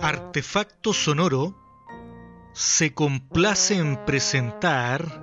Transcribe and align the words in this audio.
Artefacto 0.00 0.92
Sonoro 0.92 1.56
se 2.52 2.94
complace 2.94 3.74
en 3.74 3.96
presentar 4.04 5.20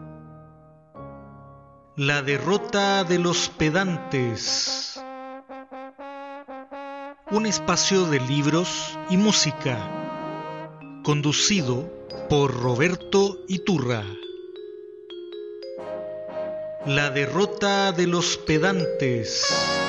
La 1.96 2.22
derrota 2.22 3.06
de 3.06 3.18
los 3.18 3.48
pedantes, 3.48 5.02
un 7.32 7.46
espacio 7.46 8.06
de 8.08 8.20
libros 8.20 9.00
y 9.10 9.16
música, 9.16 9.78
conducido 11.04 11.90
por 12.30 12.54
Roberto 12.54 13.38
Iturra. 13.48 14.04
La 16.86 17.12
derrota 17.12 17.94
de 17.94 18.08
los 18.08 18.36
pedantes. 18.38 19.85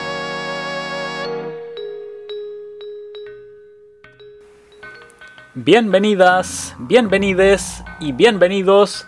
Bienvenidas, 5.58 6.76
bienvenides 6.78 7.82
y 7.98 8.12
bienvenidos 8.12 9.06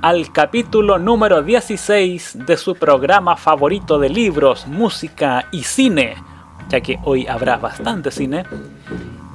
al 0.00 0.32
capítulo 0.32 0.98
número 0.98 1.42
16 1.42 2.46
de 2.46 2.56
su 2.56 2.74
programa 2.74 3.36
favorito 3.36 3.98
de 3.98 4.08
libros, 4.08 4.66
música 4.66 5.44
y 5.52 5.62
cine, 5.62 6.14
ya 6.70 6.80
que 6.80 6.98
hoy 7.04 7.26
habrá 7.26 7.58
bastante 7.58 8.10
cine. 8.10 8.46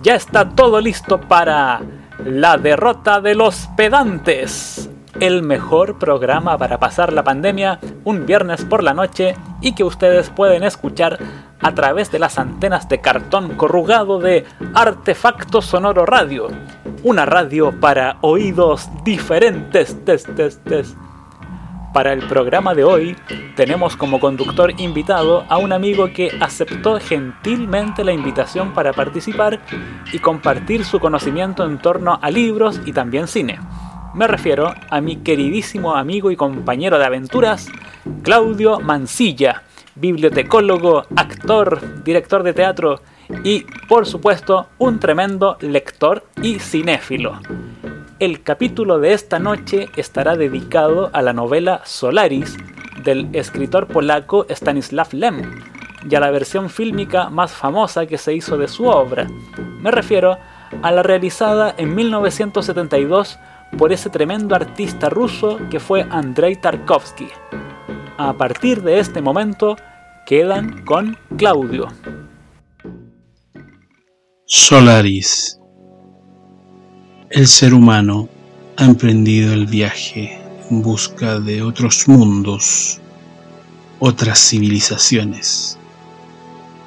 Ya 0.01 0.15
está 0.15 0.49
todo 0.49 0.81
listo 0.81 1.21
para 1.21 1.81
La 2.25 2.57
derrota 2.57 3.21
de 3.21 3.35
los 3.35 3.67
pedantes, 3.77 4.89
el 5.19 5.43
mejor 5.43 5.99
programa 5.99 6.57
para 6.57 6.79
pasar 6.79 7.13
la 7.13 7.23
pandemia 7.23 7.79
un 8.05 8.25
viernes 8.25 8.65
por 8.65 8.81
la 8.81 8.95
noche 8.95 9.35
y 9.61 9.75
que 9.75 9.83
ustedes 9.83 10.31
pueden 10.31 10.63
escuchar 10.63 11.19
a 11.65 11.73
través 11.73 12.11
de 12.11 12.19
las 12.19 12.37
antenas 12.37 12.87
de 12.89 13.01
cartón 13.01 13.55
corrugado 13.55 14.19
de 14.19 14.45
Artefacto 14.75 15.63
Sonoro 15.63 16.05
Radio, 16.05 16.47
una 17.01 17.25
radio 17.25 17.71
para 17.79 18.17
oídos 18.21 18.87
diferentes. 19.03 19.97
Para 21.91 22.13
el 22.13 22.19
programa 22.27 22.75
de 22.75 22.83
hoy 22.83 23.15
tenemos 23.55 23.97
como 23.97 24.19
conductor 24.19 24.79
invitado 24.79 25.43
a 25.49 25.57
un 25.57 25.73
amigo 25.73 26.13
que 26.13 26.37
aceptó 26.39 26.99
gentilmente 26.99 28.03
la 28.03 28.13
invitación 28.13 28.75
para 28.75 28.93
participar 28.93 29.59
y 30.13 30.19
compartir 30.19 30.85
su 30.85 30.99
conocimiento 30.99 31.65
en 31.65 31.79
torno 31.79 32.19
a 32.21 32.29
libros 32.29 32.79
y 32.85 32.93
también 32.93 33.27
cine. 33.27 33.59
Me 34.13 34.27
refiero 34.27 34.71
a 34.91 35.01
mi 35.01 35.15
queridísimo 35.15 35.95
amigo 35.95 36.29
y 36.29 36.35
compañero 36.35 36.99
de 36.99 37.05
aventuras, 37.05 37.69
Claudio 38.21 38.79
Mancilla 38.81 39.63
bibliotecólogo, 39.95 41.03
actor, 41.15 42.03
director 42.03 42.43
de 42.43 42.53
teatro 42.53 43.01
y, 43.43 43.65
por 43.87 44.05
supuesto, 44.05 44.67
un 44.77 44.99
tremendo 44.99 45.57
lector 45.61 46.23
y 46.41 46.59
cinéfilo. 46.59 47.39
El 48.19 48.43
capítulo 48.43 48.99
de 48.99 49.13
esta 49.13 49.39
noche 49.39 49.89
estará 49.95 50.35
dedicado 50.35 51.09
a 51.13 51.21
la 51.21 51.33
novela 51.33 51.81
Solaris 51.83 52.57
del 53.03 53.29
escritor 53.33 53.87
polaco 53.87 54.45
Stanislav 54.49 55.09
Lem 55.11 55.61
y 56.09 56.15
a 56.15 56.19
la 56.19 56.31
versión 56.31 56.69
fílmica 56.69 57.29
más 57.29 57.51
famosa 57.51 58.05
que 58.05 58.17
se 58.17 58.33
hizo 58.33 58.57
de 58.57 58.67
su 58.67 58.85
obra. 58.85 59.27
Me 59.81 59.91
refiero 59.91 60.37
a 60.81 60.91
la 60.91 61.03
realizada 61.03 61.73
en 61.77 61.95
1972 61.95 63.39
por 63.77 63.91
ese 63.91 64.09
tremendo 64.09 64.55
artista 64.55 65.09
ruso 65.09 65.59
que 65.69 65.79
fue 65.79 66.05
Andrei 66.09 66.55
Tarkovsky. 66.55 67.27
A 68.17 68.31
partir 68.31 68.81
de 68.81 68.99
este 68.99 69.21
momento 69.21 69.75
quedan 70.25 70.85
con 70.85 71.17
Claudio. 71.35 71.89
Solaris. 74.45 75.59
El 77.29 77.45
ser 77.45 77.73
humano 77.73 78.29
ha 78.77 78.85
emprendido 78.85 79.51
el 79.51 79.65
viaje 79.65 80.39
en 80.69 80.81
busca 80.81 81.41
de 81.41 81.61
otros 81.61 82.07
mundos, 82.07 83.01
otras 83.99 84.39
civilizaciones, 84.39 85.77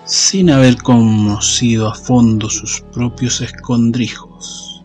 sin 0.06 0.48
haber 0.48 0.78
conocido 0.78 1.90
a 1.90 1.94
fondo 1.94 2.48
sus 2.48 2.80
propios 2.90 3.42
escondrijos, 3.42 4.82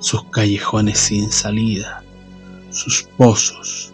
sus 0.00 0.24
callejones 0.24 0.98
sin 0.98 1.30
salida, 1.30 2.02
sus 2.70 3.04
pozos, 3.16 3.92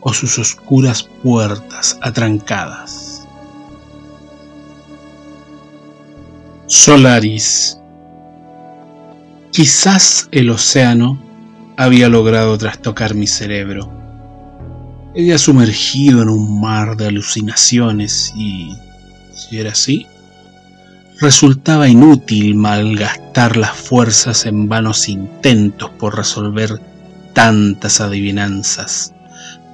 o 0.00 0.12
sus 0.12 0.38
oscuras 0.38 1.08
puertas 1.22 1.98
atrancadas. 2.00 3.26
Solaris. 6.66 7.76
Quizás 9.50 10.28
el 10.30 10.50
océano 10.50 11.20
había 11.76 12.08
logrado 12.08 12.56
trastocar 12.56 13.14
mi 13.14 13.26
cerebro. 13.26 13.90
Había 15.10 15.38
sumergido 15.38 16.22
en 16.22 16.28
un 16.28 16.60
mar 16.60 16.96
de 16.96 17.08
alucinaciones 17.08 18.32
y, 18.36 18.72
si 19.34 19.58
era 19.58 19.72
así, 19.72 20.06
resultaba 21.20 21.88
inútil 21.88 22.54
malgastar 22.54 23.56
las 23.56 23.76
fuerzas 23.76 24.46
en 24.46 24.68
vanos 24.68 25.08
intentos 25.08 25.90
por 25.98 26.16
resolver 26.16 26.80
tantas 27.34 28.00
adivinanzas 28.00 29.12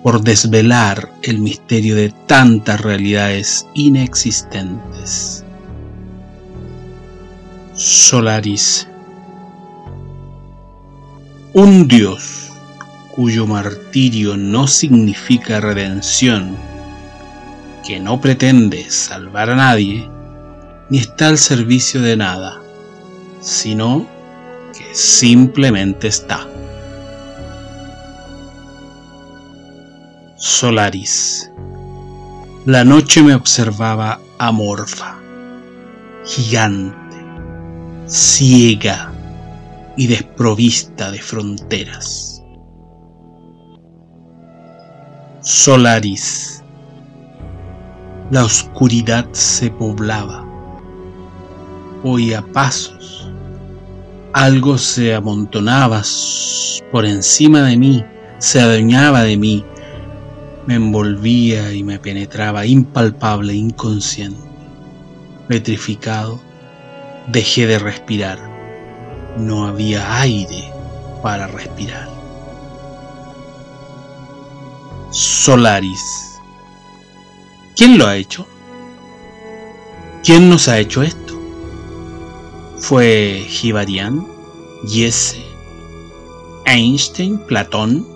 por 0.06 0.22
desvelar 0.22 1.10
el 1.22 1.40
misterio 1.40 1.96
de 1.96 2.10
tantas 2.28 2.80
realidades 2.80 3.66
inexistentes. 3.74 5.44
Solaris. 7.74 8.86
Un 11.54 11.88
Dios 11.88 12.52
cuyo 13.16 13.48
martirio 13.48 14.36
no 14.36 14.68
significa 14.68 15.58
redención, 15.58 16.56
que 17.84 17.98
no 17.98 18.20
pretende 18.20 18.88
salvar 18.88 19.50
a 19.50 19.56
nadie, 19.56 20.08
ni 20.88 20.98
está 20.98 21.26
al 21.26 21.38
servicio 21.38 22.00
de 22.00 22.16
nada, 22.16 22.60
sino 23.40 24.06
que 24.72 24.94
simplemente 24.94 26.06
está. 26.06 26.46
Solaris. 30.46 31.50
La 32.66 32.84
noche 32.84 33.20
me 33.20 33.34
observaba 33.34 34.20
amorfa, 34.38 35.18
gigante, 36.24 37.16
ciega 38.06 39.12
y 39.96 40.06
desprovista 40.06 41.10
de 41.10 41.18
fronteras. 41.18 42.44
Solaris. 45.40 46.62
La 48.30 48.44
oscuridad 48.44 49.26
se 49.32 49.68
poblaba. 49.72 50.46
Oía 52.04 52.40
pasos. 52.52 53.32
Algo 54.32 54.78
se 54.78 55.12
amontonaba 55.12 56.02
por 56.92 57.04
encima 57.04 57.62
de 57.62 57.76
mí, 57.76 58.04
se 58.38 58.60
adueñaba 58.60 59.24
de 59.24 59.36
mí 59.36 59.64
me 60.66 60.74
envolvía 60.74 61.72
y 61.72 61.82
me 61.84 61.98
penetraba 61.98 62.66
impalpable, 62.66 63.54
inconsciente. 63.54 64.40
Petrificado, 65.48 66.40
dejé 67.28 67.66
de 67.66 67.78
respirar. 67.78 68.38
No 69.38 69.66
había 69.66 70.20
aire 70.20 70.72
para 71.22 71.46
respirar. 71.46 72.08
Solaris. 75.10 76.40
¿Quién 77.76 77.98
lo 77.98 78.06
ha 78.06 78.16
hecho? 78.16 78.46
¿Quién 80.24 80.48
nos 80.50 80.66
ha 80.66 80.78
hecho 80.78 81.02
esto? 81.02 81.40
¿Fue 82.78 83.44
Gibarian? 83.48 84.26
¿Yese? 84.84 85.44
¿Einstein? 86.64 87.38
¿Platón? 87.46 88.15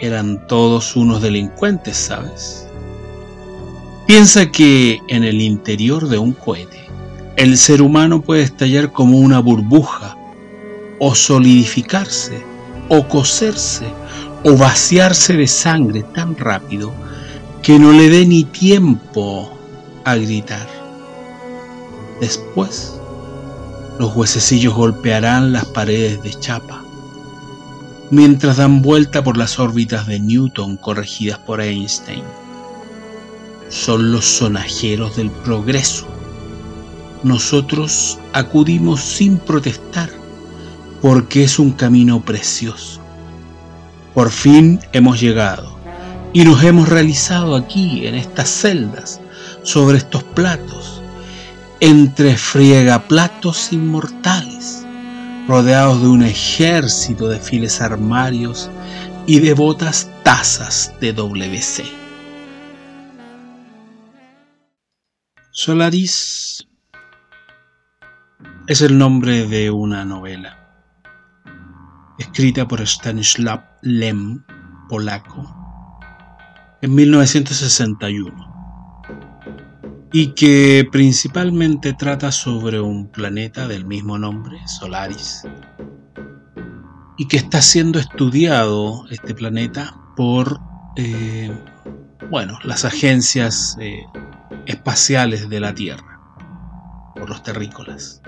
Eran 0.00 0.46
todos 0.46 0.96
unos 0.96 1.22
delincuentes, 1.22 1.96
¿sabes? 1.96 2.66
Piensa 4.06 4.50
que 4.50 5.00
en 5.08 5.24
el 5.24 5.40
interior 5.40 6.08
de 6.08 6.18
un 6.18 6.32
cohete, 6.32 6.86
el 7.36 7.56
ser 7.56 7.80
humano 7.80 8.22
puede 8.22 8.42
estallar 8.42 8.92
como 8.92 9.18
una 9.18 9.38
burbuja, 9.38 10.16
o 10.98 11.14
solidificarse, 11.14 12.42
o 12.88 13.06
coserse, 13.06 13.86
o 14.44 14.56
vaciarse 14.56 15.34
de 15.34 15.46
sangre 15.46 16.02
tan 16.14 16.36
rápido 16.36 16.92
que 17.62 17.78
no 17.78 17.92
le 17.92 18.08
dé 18.08 18.26
ni 18.26 18.44
tiempo 18.44 19.52
a 20.04 20.16
gritar. 20.16 20.66
Después, 22.20 22.98
los 23.98 24.14
huesecillos 24.16 24.74
golpearán 24.74 25.52
las 25.52 25.66
paredes 25.66 26.22
de 26.22 26.34
chapa 26.34 26.79
mientras 28.10 28.56
dan 28.58 28.82
vuelta 28.82 29.22
por 29.22 29.36
las 29.36 29.58
órbitas 29.58 30.06
de 30.06 30.20
Newton 30.20 30.76
corregidas 30.76 31.38
por 31.38 31.60
Einstein. 31.60 32.24
Son 33.68 34.12
los 34.12 34.24
sonajeros 34.24 35.16
del 35.16 35.30
progreso, 35.30 36.06
nosotros 37.22 38.18
acudimos 38.32 39.00
sin 39.00 39.36
protestar, 39.36 40.08
porque 41.02 41.44
es 41.44 41.58
un 41.58 41.72
camino 41.72 42.22
precioso. 42.22 43.00
Por 44.14 44.30
fin 44.30 44.80
hemos 44.92 45.20
llegado 45.20 45.78
y 46.32 46.44
nos 46.44 46.62
hemos 46.64 46.88
realizado 46.88 47.56
aquí, 47.56 48.06
en 48.06 48.14
estas 48.14 48.48
celdas, 48.48 49.20
sobre 49.62 49.98
estos 49.98 50.22
platos, 50.24 51.02
entre 51.80 52.36
friegaplatos 52.38 53.70
inmortales, 53.72 54.79
rodeados 55.48 56.02
de 56.02 56.08
un 56.08 56.22
ejército 56.22 57.28
de 57.28 57.38
files 57.38 57.80
armarios 57.80 58.70
y 59.26 59.40
devotas 59.40 60.10
tazas 60.22 60.94
de 61.00 61.12
WC. 61.12 61.84
Solaris 65.52 66.66
es 68.66 68.80
el 68.82 68.96
nombre 68.96 69.46
de 69.46 69.70
una 69.70 70.04
novela 70.04 70.56
escrita 72.18 72.68
por 72.68 72.80
Stanislaw 72.80 73.62
Lem, 73.82 74.44
polaco, 74.88 75.56
en 76.82 76.94
1961 76.94 78.49
y 80.12 80.28
que 80.34 80.88
principalmente 80.90 81.92
trata 81.92 82.32
sobre 82.32 82.80
un 82.80 83.08
planeta 83.08 83.68
del 83.68 83.84
mismo 83.84 84.18
nombre, 84.18 84.58
Solaris, 84.66 85.42
y 87.16 87.28
que 87.28 87.36
está 87.36 87.62
siendo 87.62 87.98
estudiado 87.98 89.06
este 89.10 89.34
planeta 89.34 89.94
por 90.16 90.60
eh, 90.96 91.50
bueno, 92.30 92.58
las 92.64 92.84
agencias 92.84 93.76
eh, 93.80 94.04
espaciales 94.66 95.48
de 95.48 95.60
la 95.60 95.74
Tierra, 95.74 96.20
por 97.14 97.28
los 97.28 97.42
terrícolas. 97.42 98.20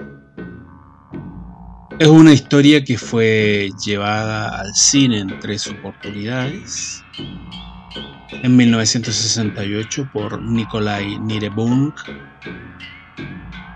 Es 1.98 2.08
una 2.08 2.32
historia 2.32 2.84
que 2.84 2.98
fue 2.98 3.70
llevada 3.84 4.60
al 4.60 4.74
cine 4.74 5.20
en 5.20 5.38
tres 5.40 5.68
oportunidades 5.68 7.04
en 8.42 8.56
1968 8.56 10.10
por 10.12 10.40
Nikolai 10.40 11.18
Nirebung, 11.18 11.92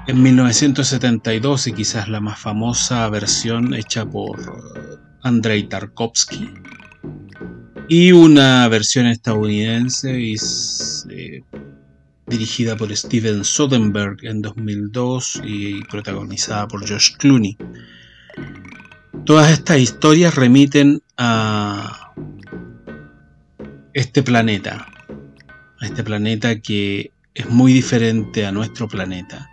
en 0.07 0.23
1972 0.23 1.67
y 1.67 1.73
quizás 1.73 2.09
la 2.09 2.21
más 2.21 2.39
famosa 2.39 3.09
versión 3.11 3.75
hecha 3.75 4.05
por 4.07 4.39
Andrei 5.23 5.69
Tarkovsky, 5.69 6.55
y 7.89 8.13
una 8.13 8.67
versión 8.69 9.07
estadounidense 9.07 10.35
eh, 11.11 11.43
dirigida 12.27 12.77
por 12.77 12.95
Steven 12.97 13.45
Soderbergh 13.45 14.25
en 14.25 14.43
2002 14.43 15.43
y 15.45 15.83
protagonizada 15.85 16.67
por 16.67 16.89
Josh 16.89 17.17
Clooney. 17.17 17.57
Todas 19.25 19.53
estas 19.53 19.79
historias 19.79 20.35
remiten 20.35 21.03
a 21.17 22.13
este 23.97 24.23
planeta, 24.23 24.87
este 25.81 26.05
planeta 26.05 26.61
que 26.61 27.13
es 27.33 27.49
muy 27.49 27.73
diferente 27.73 28.45
a 28.45 28.53
nuestro 28.53 28.87
planeta 28.89 29.51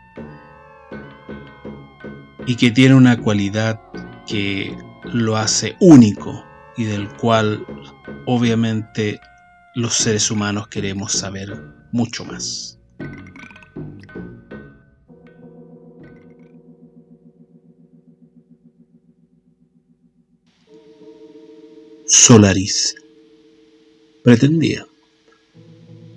y 2.45 2.57
que 2.57 2.69
tiene 2.69 2.93
una 2.93 3.17
cualidad 3.17 3.79
que 4.27 4.75
lo 5.05 5.37
hace 5.37 5.77
único 5.79 6.43
y 6.75 6.83
del 6.83 7.07
cual 7.13 7.65
obviamente 8.25 9.17
los 9.75 9.93
seres 9.93 10.29
humanos 10.29 10.67
queremos 10.67 11.13
saber 11.13 11.57
mucho 11.93 12.25
más. 12.25 12.77
Solaris 22.05 22.93
Pretendía, 24.23 24.85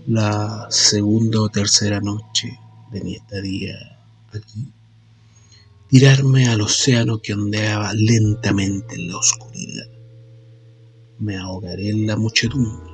la 0.06 0.68
segunda 0.70 1.40
o 1.40 1.48
tercera 1.48 2.00
noche 2.00 2.56
de 2.92 3.00
mi 3.00 3.16
estadía 3.16 3.98
aquí, 4.32 4.72
tirarme 5.88 6.46
al 6.46 6.60
océano 6.60 7.18
que 7.18 7.34
ondeaba 7.34 7.92
lentamente 7.94 8.94
en 8.94 9.08
la 9.08 9.16
oscuridad. 9.16 9.88
Me 11.18 11.36
ahogaré 11.36 11.88
en 11.90 12.06
la 12.06 12.16
muchedumbre. 12.16 12.92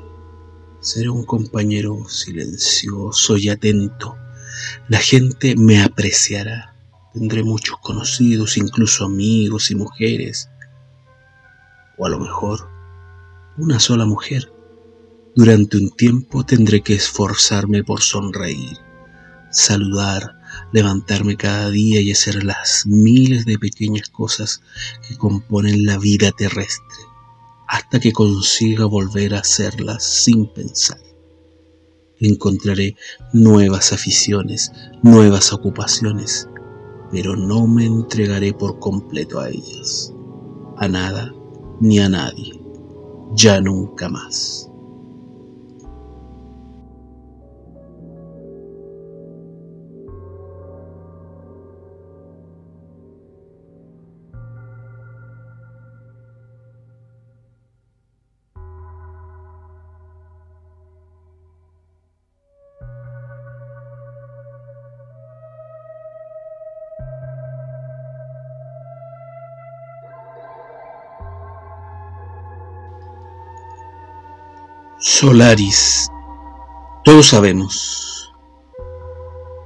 Seré 0.80 1.10
un 1.10 1.26
compañero 1.26 2.08
silencioso 2.08 3.36
y 3.36 3.50
atento. 3.50 4.16
La 4.88 4.98
gente 4.98 5.56
me 5.56 5.82
apreciará. 5.82 6.74
Tendré 7.12 7.42
muchos 7.42 7.76
conocidos, 7.82 8.56
incluso 8.56 9.04
amigos 9.04 9.70
y 9.70 9.74
mujeres. 9.74 10.48
O 11.98 12.06
a 12.06 12.08
lo 12.08 12.18
mejor 12.18 12.66
una 13.58 13.78
sola 13.78 14.06
mujer 14.06 14.51
durante 15.34 15.78
un 15.78 15.90
tiempo 15.90 16.44
tendré 16.44 16.82
que 16.82 16.94
esforzarme 16.94 17.82
por 17.82 18.02
sonreír, 18.02 18.76
saludar, 19.50 20.38
levantarme 20.72 21.36
cada 21.36 21.70
día 21.70 22.00
y 22.00 22.12
hacer 22.12 22.44
las 22.44 22.86
miles 22.86 23.46
de 23.46 23.58
pequeñas 23.58 24.10
cosas 24.10 24.60
que 25.08 25.16
componen 25.16 25.86
la 25.86 25.98
vida 25.98 26.32
terrestre, 26.32 26.98
hasta 27.66 27.98
que 27.98 28.12
consiga 28.12 28.84
volver 28.84 29.34
a 29.34 29.40
hacerlas 29.40 30.04
sin 30.04 30.52
pensar. 30.52 31.00
Encontraré 32.20 32.96
nuevas 33.32 33.92
aficiones, 33.92 34.70
nuevas 35.02 35.52
ocupaciones, 35.52 36.46
pero 37.10 37.36
no 37.36 37.66
me 37.66 37.86
entregaré 37.86 38.52
por 38.52 38.78
completo 38.78 39.40
a 39.40 39.48
ellas, 39.48 40.12
a 40.76 40.88
nada 40.88 41.32
ni 41.80 41.98
a 41.98 42.08
nadie, 42.08 42.60
ya 43.34 43.60
nunca 43.60 44.08
más. 44.08 44.71
Solaris, 75.22 76.08
todos 77.04 77.28
sabemos 77.28 78.34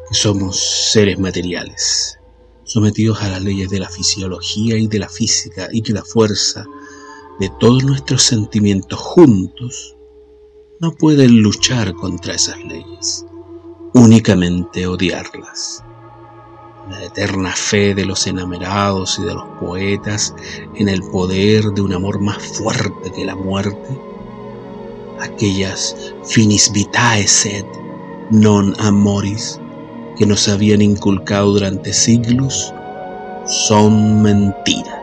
que 0.06 0.14
somos 0.14 0.60
seres 0.92 1.18
materiales, 1.18 2.18
sometidos 2.64 3.22
a 3.22 3.30
las 3.30 3.40
leyes 3.40 3.70
de 3.70 3.78
la 3.78 3.88
fisiología 3.88 4.76
y 4.76 4.86
de 4.86 4.98
la 4.98 5.08
física 5.08 5.68
y 5.72 5.80
que 5.80 5.94
la 5.94 6.04
fuerza 6.04 6.66
de 7.40 7.50
todos 7.58 7.84
nuestros 7.84 8.22
sentimientos 8.22 9.00
juntos 9.00 9.96
no 10.78 10.92
pueden 10.92 11.40
luchar 11.40 11.94
contra 11.94 12.34
esas 12.34 12.62
leyes, 12.62 13.24
únicamente 13.94 14.86
odiarlas. 14.86 15.82
La 16.90 17.02
eterna 17.02 17.56
fe 17.56 17.94
de 17.94 18.04
los 18.04 18.26
enamorados 18.26 19.18
y 19.18 19.22
de 19.22 19.32
los 19.32 19.46
poetas 19.58 20.34
en 20.74 20.90
el 20.90 21.00
poder 21.00 21.64
de 21.70 21.80
un 21.80 21.94
amor 21.94 22.20
más 22.20 22.42
fuerte 22.58 23.10
que 23.10 23.24
la 23.24 23.36
muerte 23.36 23.98
aquellas 25.20 25.96
finis 26.24 26.70
vitae 26.72 27.26
sed 27.26 27.64
non 28.30 28.74
amoris 28.78 29.60
que 30.16 30.26
nos 30.26 30.48
habían 30.48 30.82
inculcado 30.82 31.52
durante 31.52 31.92
siglos 31.92 32.72
son 33.46 34.22
mentira. 34.22 35.00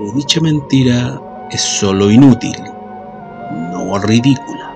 Y 0.00 0.16
dicha 0.16 0.40
mentira 0.40 1.20
es 1.50 1.60
solo 1.60 2.10
inútil, 2.10 2.56
no 3.72 3.98
ridícula. 3.98 4.69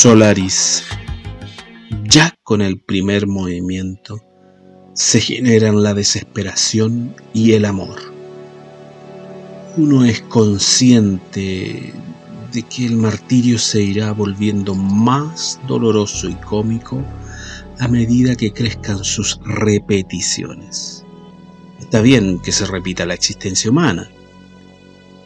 Solaris. 0.00 0.84
Ya 2.04 2.32
con 2.44 2.62
el 2.62 2.80
primer 2.80 3.26
movimiento 3.26 4.20
se 4.94 5.20
generan 5.20 5.82
la 5.82 5.92
desesperación 5.92 7.16
y 7.34 7.54
el 7.54 7.64
amor. 7.64 7.98
Uno 9.76 10.04
es 10.04 10.20
consciente 10.20 11.92
de 12.52 12.62
que 12.62 12.86
el 12.86 12.94
martirio 12.94 13.58
se 13.58 13.82
irá 13.82 14.12
volviendo 14.12 14.76
más 14.76 15.58
doloroso 15.66 16.28
y 16.28 16.34
cómico 16.34 17.02
a 17.80 17.88
medida 17.88 18.36
que 18.36 18.52
crezcan 18.52 19.02
sus 19.02 19.40
repeticiones. 19.44 21.04
Está 21.80 22.02
bien 22.02 22.38
que 22.38 22.52
se 22.52 22.66
repita 22.66 23.04
la 23.04 23.14
existencia 23.14 23.68
humana, 23.68 24.08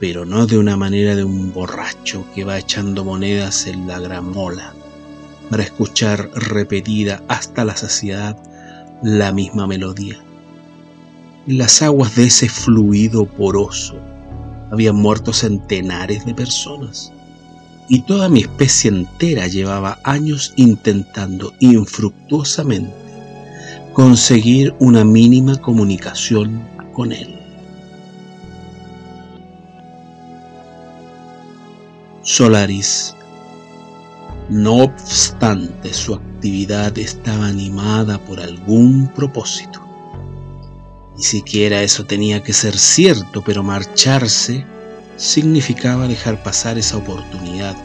pero 0.02 0.24
no 0.24 0.48
de 0.48 0.58
una 0.58 0.76
manera 0.76 1.14
de 1.14 1.22
un 1.22 1.52
borracho 1.52 2.26
que 2.34 2.42
va 2.42 2.58
echando 2.58 3.04
monedas 3.04 3.68
en 3.68 3.86
la 3.86 4.00
gramola 4.00 4.74
para 5.48 5.62
escuchar 5.62 6.28
repetida 6.34 7.22
hasta 7.28 7.64
la 7.64 7.76
saciedad 7.76 8.36
la 9.04 9.30
misma 9.30 9.68
melodía. 9.68 10.16
En 11.46 11.56
las 11.56 11.82
aguas 11.82 12.16
de 12.16 12.24
ese 12.24 12.48
fluido 12.48 13.26
poroso 13.26 13.94
habían 14.72 14.96
muerto 14.96 15.32
centenares 15.32 16.26
de 16.26 16.34
personas 16.34 17.12
y 17.88 18.00
toda 18.00 18.28
mi 18.28 18.40
especie 18.40 18.90
entera 18.90 19.46
llevaba 19.46 20.00
años 20.02 20.52
intentando 20.56 21.54
infructuosamente 21.60 22.92
conseguir 23.92 24.74
una 24.80 25.04
mínima 25.04 25.58
comunicación 25.58 26.60
con 26.92 27.12
él. 27.12 27.41
Solaris. 32.34 33.14
No 34.48 34.84
obstante, 34.84 35.92
su 35.92 36.14
actividad 36.14 36.96
estaba 36.96 37.46
animada 37.46 38.16
por 38.24 38.40
algún 38.40 39.08
propósito. 39.08 39.86
Ni 41.14 41.22
siquiera 41.22 41.82
eso 41.82 42.06
tenía 42.06 42.42
que 42.42 42.54
ser 42.54 42.78
cierto, 42.78 43.42
pero 43.44 43.62
marcharse 43.62 44.64
significaba 45.18 46.08
dejar 46.08 46.42
pasar 46.42 46.78
esa 46.78 46.96
oportunidad 46.96 47.76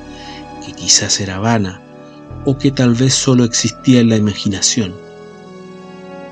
que 0.66 0.72
quizás 0.72 1.20
era 1.20 1.40
vana 1.40 1.82
o 2.46 2.58
que 2.58 2.72
tal 2.72 2.94
vez 2.94 3.16
solo 3.16 3.44
existía 3.44 4.00
en 4.00 4.08
la 4.08 4.16
imaginación. 4.16 4.96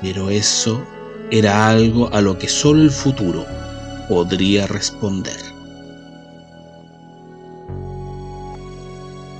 Pero 0.00 0.30
eso 0.30 0.82
era 1.30 1.68
algo 1.68 2.10
a 2.14 2.22
lo 2.22 2.38
que 2.38 2.48
solo 2.48 2.80
el 2.80 2.90
futuro 2.90 3.44
podría 4.08 4.66
responder. 4.66 5.55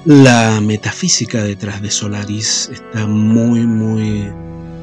La 0.06 0.60
metafísica 0.60 1.42
detrás 1.42 1.82
de 1.82 1.90
Solaris 1.90 2.70
está 2.72 3.08
muy, 3.08 3.66
muy 3.66 4.30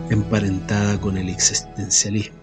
emparentada 0.10 1.00
con 1.00 1.18
el 1.18 1.30
existencialismo, 1.30 2.38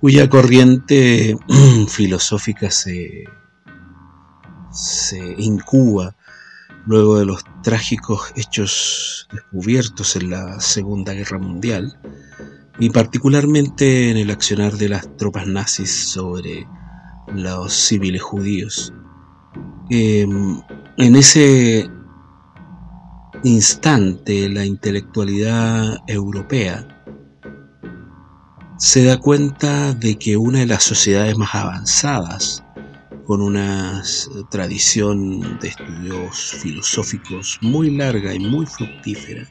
cuya 0.00 0.28
corriente 0.28 1.38
filosófica 1.88 2.72
se, 2.72 3.22
se 4.72 5.36
incuba 5.38 6.16
luego 6.86 7.20
de 7.20 7.26
los 7.26 7.44
trágicos 7.62 8.32
hechos 8.34 9.28
descubiertos 9.32 10.16
en 10.16 10.30
la 10.30 10.58
Segunda 10.58 11.12
Guerra 11.12 11.38
Mundial 11.38 12.00
y 12.80 12.90
particularmente 12.90 14.10
en 14.10 14.16
el 14.16 14.32
accionar 14.32 14.72
de 14.72 14.88
las 14.88 15.16
tropas 15.16 15.46
nazis 15.46 16.10
sobre 16.10 16.66
los 17.32 17.72
civiles 17.72 18.22
judíos. 18.22 18.92
Em, 19.88 20.60
en 20.98 21.14
ese 21.14 21.88
instante 23.44 24.48
la 24.48 24.64
intelectualidad 24.64 25.96
europea 26.08 26.86
se 28.78 29.04
da 29.04 29.16
cuenta 29.18 29.94
de 29.94 30.18
que 30.18 30.36
una 30.36 30.60
de 30.60 30.66
las 30.66 30.82
sociedades 30.82 31.38
más 31.38 31.54
avanzadas 31.54 32.64
con 33.26 33.40
una 33.40 34.02
tradición 34.50 35.58
de 35.60 35.68
estudios 35.68 36.56
filosóficos 36.62 37.58
muy 37.62 37.90
larga 37.96 38.34
y 38.34 38.40
muy 38.40 38.66
fructífera. 38.66 39.48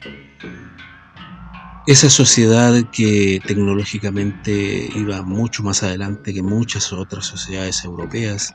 Esa 1.86 2.10
sociedad 2.10 2.74
que 2.90 3.40
tecnológicamente 3.46 4.90
iba 4.94 5.22
mucho 5.22 5.62
más 5.62 5.82
adelante 5.82 6.34
que 6.34 6.42
muchas 6.42 6.92
otras 6.92 7.24
sociedades 7.24 7.82
europeas 7.84 8.52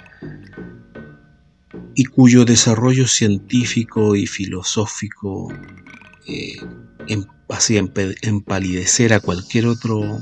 y 1.96 2.06
cuyo 2.06 2.46
desarrollo 2.46 3.08
científico 3.08 4.16
y 4.16 4.28
filosófico 4.28 5.52
eh, 6.28 6.56
em, 7.08 7.26
hacía 7.50 7.84
empalidecer 8.22 9.14
a 9.14 9.20
cualquier 9.20 9.68
otro 9.68 10.20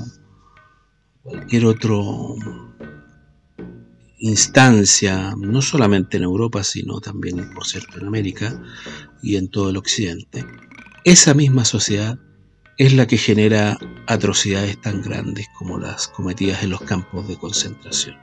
cualquier 1.22 1.66
otro 1.66 2.36
instancia, 4.18 5.34
no 5.36 5.62
solamente 5.62 6.16
en 6.16 6.22
Europa, 6.22 6.62
sino 6.62 7.00
también, 7.00 7.52
por 7.54 7.66
cierto, 7.66 7.98
en 7.98 8.06
América 8.06 8.62
y 9.20 9.36
en 9.36 9.48
todo 9.48 9.70
el 9.70 9.76
Occidente, 9.76 10.44
esa 11.04 11.34
misma 11.34 11.64
sociedad 11.64 12.18
es 12.78 12.92
la 12.92 13.06
que 13.06 13.18
genera 13.18 13.76
atrocidades 14.06 14.80
tan 14.80 15.02
grandes 15.02 15.46
como 15.58 15.78
las 15.78 16.06
cometidas 16.08 16.62
en 16.62 16.70
los 16.70 16.80
campos 16.82 17.26
de 17.26 17.36
concentración. 17.36 18.16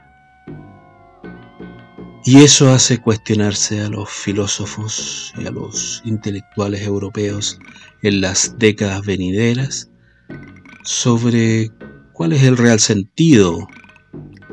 Y 2.24 2.42
eso 2.42 2.70
hace 2.70 2.98
cuestionarse 2.98 3.80
a 3.80 3.88
los 3.88 4.10
filósofos 4.10 5.32
y 5.38 5.46
a 5.46 5.50
los 5.50 6.02
intelectuales 6.04 6.82
europeos 6.82 7.58
en 8.02 8.20
las 8.20 8.58
décadas 8.58 9.04
venideras 9.06 9.90
sobre 10.82 11.70
cuál 12.12 12.34
es 12.34 12.42
el 12.42 12.58
real 12.58 12.78
sentido 12.78 13.66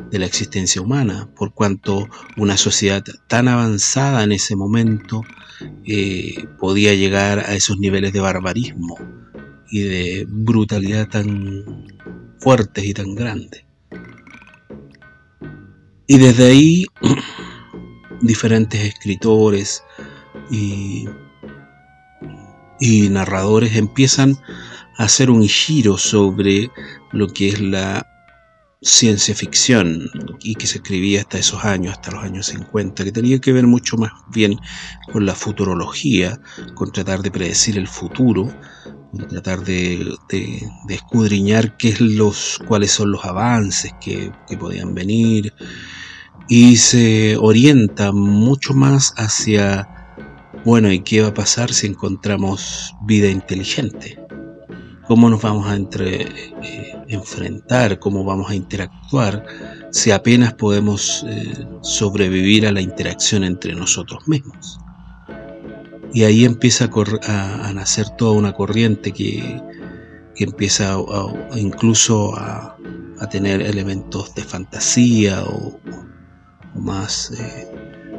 de 0.10 0.20
la 0.20 0.26
existencia 0.26 0.82
humana, 0.82 1.30
por 1.36 1.54
cuanto 1.54 2.08
una 2.38 2.56
sociedad 2.56 3.04
tan 3.28 3.50
avanzada 3.50 4.24
en 4.24 4.32
ese 4.32 4.56
momento 4.56 5.22
eh, 5.86 6.48
podía 6.60 6.94
llegar 6.94 7.40
a 7.40 7.54
esos 7.56 7.78
niveles 7.80 8.14
de 8.14 8.22
barbarismo 8.22 8.98
y 9.70 9.82
de 9.82 10.26
brutalidad 10.30 11.10
tan 11.10 11.86
fuertes 12.40 12.86
y 12.86 12.94
tan 12.94 13.16
grandes. 13.16 13.66
Y 16.08 16.18
desde 16.18 16.48
ahí 16.48 16.86
diferentes 18.22 18.82
escritores 18.82 19.84
y, 20.52 21.08
y 22.80 23.10
narradores 23.10 23.76
empiezan 23.76 24.38
a 24.98 25.04
hacer 25.04 25.30
un 25.30 25.48
giro 25.48 25.98
sobre 25.98 26.70
lo 27.12 27.28
que 27.28 27.50
es 27.50 27.62
la 27.62 28.06
ciencia 28.82 29.34
ficción 29.34 30.08
y 30.42 30.56
que 30.56 30.68
se 30.68 30.78
escribía 30.78 31.22
hasta 31.22 31.40
esos 31.40 31.64
años, 31.66 31.94
hasta 31.94 32.12
los 32.12 32.24
años 32.24 32.46
50, 32.48 33.04
que 33.04 33.12
tenía 33.12 33.40
que 33.40 33.52
ver 33.52 33.66
mucho 33.66 33.98
más 33.98 34.12
bien 34.32 34.60
con 35.12 35.26
la 35.26 35.34
futurología, 35.34 36.40
con 36.76 36.92
tratar 36.92 37.22
de 37.22 37.32
predecir 37.32 37.78
el 37.78 37.88
futuro, 37.88 38.54
con 39.12 39.28
tratar 39.28 39.64
de, 39.64 40.16
escudriñar 40.90 41.76
qué 41.78 41.90
es 41.90 42.02
los, 42.02 42.60
cuáles 42.68 42.92
son 42.92 43.12
los 43.12 43.26
avances 43.26 43.94
que, 44.00 44.32
que 44.48 44.58
podían 44.58 44.94
venir 44.94 45.54
y 46.48 46.78
se 46.78 47.38
orienta 47.38 48.12
mucho 48.12 48.74
más 48.74 49.14
hacia, 49.18 49.88
bueno, 50.64 50.92
¿y 50.92 51.00
qué 51.00 51.22
va 51.22 51.30
a 51.30 51.34
pasar 51.34 51.74
si 51.74 51.88
encontramos 51.88 52.94
vida 53.06 53.30
inteligente? 53.30 54.20
¿Cómo 55.08 55.30
nos 55.30 55.42
vamos 55.42 55.68
a 55.68 55.76
entre, 55.76 56.24
eh, 56.64 56.98
enfrentar, 57.08 58.00
cómo 58.00 58.24
vamos 58.24 58.50
a 58.50 58.56
interactuar, 58.56 59.46
si 59.92 60.12
apenas 60.12 60.54
podemos 60.54 61.26
eh, 61.28 61.66
sobrevivir 61.82 62.68
a 62.68 62.72
la 62.72 62.82
interacción 62.82 63.44
entre 63.44 63.74
nosotros 63.74 64.28
mismos. 64.28 64.80
Y 66.14 66.24
ahí 66.24 66.46
empieza 66.46 66.90
a, 67.28 67.72
nacer 67.74 68.10
toda 68.18 68.32
una 68.34 68.54
corriente 68.54 69.12
que, 69.12 69.62
empieza 70.36 70.98
incluso 71.56 72.36
a, 72.36 72.78
tener 73.32 73.62
elementos 73.62 74.36
de 74.36 74.44
fantasía 74.44 75.44
o, 75.44 75.80
más, 76.78 77.32
eh, 77.32 77.68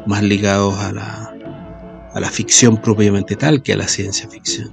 más 0.07 0.23
ligados 0.23 0.79
a 0.79 0.93
la, 0.93 1.35
a 2.13 2.21
la 2.21 2.31
ficción 2.31 2.81
propiamente 2.81 3.37
tal 3.37 3.63
que 3.63 3.73
a 3.73 3.77
la 3.77 3.89
ciencia 3.89 4.29
ficción. 4.29 4.71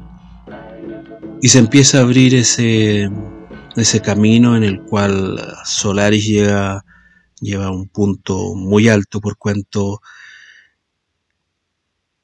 Y 1.42 1.50
se 1.50 1.60
empieza 1.60 2.00
a 2.00 2.02
abrir 2.02 2.34
ese, 2.36 3.10
ese 3.76 4.02
camino 4.02 4.56
en 4.56 4.64
el 4.64 4.82
cual 4.82 5.40
Solaris 5.66 6.26
llega, 6.26 6.84
lleva 7.40 7.72
un 7.72 7.88
punto 7.88 8.56
muy 8.56 8.88
alto 8.88 9.20
por 9.22 9.38
cuanto 9.38 10.02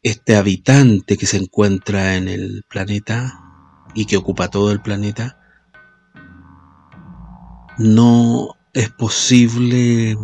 este 0.04 0.36
habitante 0.36 1.17
que 1.17 1.28
se 1.28 1.38
encuentra 1.38 2.15
en 2.15 2.28
el 2.28 2.63
planeta 2.67 3.39
y 3.93 4.06
que 4.06 4.17
ocupa 4.17 4.50
todo 4.50 4.71
el 4.71 4.82
planeta, 4.82 5.38
no 7.78 8.56
es 8.74 8.89
posible 8.89 10.17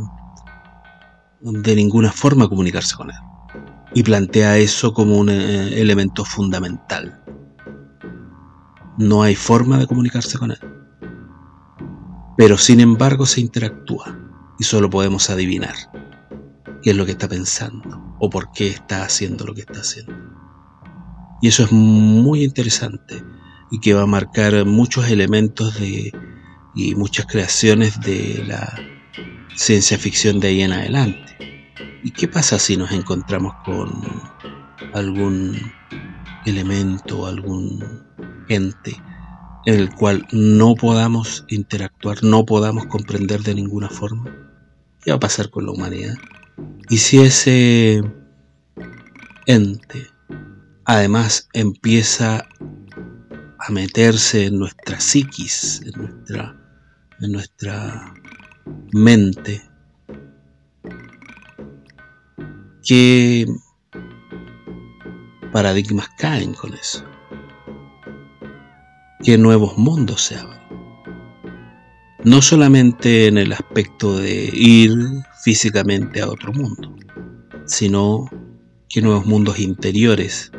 de 1.41 1.75
ninguna 1.75 2.11
forma 2.11 2.47
comunicarse 2.47 2.95
con 2.95 3.09
él. 3.09 3.17
Y 3.93 4.03
plantea 4.03 4.57
eso 4.57 4.93
como 4.93 5.17
un 5.17 5.29
eh, 5.29 5.81
elemento 5.81 6.25
fundamental. 6.25 7.23
No 8.97 9.23
hay 9.23 9.35
forma 9.35 9.77
de 9.77 9.87
comunicarse 9.87 10.37
con 10.37 10.51
él 10.51 10.59
pero 12.37 12.57
sin 12.57 12.79
embargo 12.79 13.25
se 13.25 13.41
interactúa 13.41 14.15
y 14.59 14.63
solo 14.63 14.89
podemos 14.89 15.29
adivinar 15.29 15.73
qué 16.83 16.91
es 16.91 16.95
lo 16.95 17.05
que 17.05 17.13
está 17.13 17.27
pensando 17.27 18.15
o 18.19 18.29
por 18.29 18.51
qué 18.51 18.67
está 18.67 19.03
haciendo 19.03 19.45
lo 19.45 19.55
que 19.55 19.61
está 19.61 19.79
haciendo. 19.79 20.13
Y 21.41 21.47
eso 21.47 21.63
es 21.63 21.71
muy 21.71 22.43
interesante 22.43 23.23
y 23.71 23.79
que 23.79 23.95
va 23.95 24.03
a 24.03 24.07
marcar 24.07 24.65
muchos 24.65 25.09
elementos 25.09 25.79
de, 25.79 26.11
y 26.75 26.95
muchas 26.95 27.25
creaciones 27.25 27.99
de 28.01 28.43
la 28.47 28.71
ciencia 29.57 29.97
ficción 29.97 30.39
de 30.39 30.49
ahí 30.49 30.61
en 30.61 30.71
adelante. 30.71 31.35
¿Y 32.03 32.11
qué 32.11 32.27
pasa 32.27 32.59
si 32.59 32.77
nos 32.77 32.91
encontramos 32.91 33.53
con 33.65 33.91
algún 34.93 35.57
elemento, 36.45 37.25
algún 37.25 37.83
ente 38.47 38.95
en 39.65 39.73
el 39.73 39.93
cual 39.93 40.25
no 40.31 40.75
podamos 40.75 41.43
interactuar, 41.49 42.23
no 42.23 42.45
podamos 42.45 42.85
comprender 42.85 43.41
de 43.41 43.55
ninguna 43.55 43.89
forma? 43.89 44.25
¿Qué 45.01 45.11
va 45.11 45.17
a 45.17 45.19
pasar 45.19 45.49
con 45.49 45.65
la 45.65 45.71
humanidad? 45.71 46.15
Y 46.89 46.97
si 46.97 47.19
ese 47.19 48.03
ente 49.47 50.07
además 50.85 51.49
empieza 51.53 52.47
a 53.59 53.71
meterse 53.71 54.45
en 54.45 54.59
nuestra 54.59 54.99
psiquis, 54.99 55.81
en 55.81 56.01
nuestra, 56.01 56.55
en 57.19 57.31
nuestra 57.31 58.13
mente, 58.93 59.61
¿qué 62.83 63.45
paradigmas 65.51 66.09
caen 66.17 66.53
con 66.53 66.73
eso? 66.73 67.05
que 69.27 69.37
nuevos 69.37 69.77
mundos 69.77 70.21
se 70.21 70.37
abren. 70.37 70.61
No 72.23 72.41
solamente 72.41 73.27
en 73.27 73.37
el 73.37 73.51
aspecto 73.51 74.17
de 74.17 74.49
ir 74.53 74.93
físicamente 75.43 76.21
a 76.21 76.29
otro 76.29 76.53
mundo, 76.53 76.95
sino 77.65 78.29
que 78.89 79.01
nuevos 79.01 79.25
mundos 79.25 79.59
interiores 79.59 80.51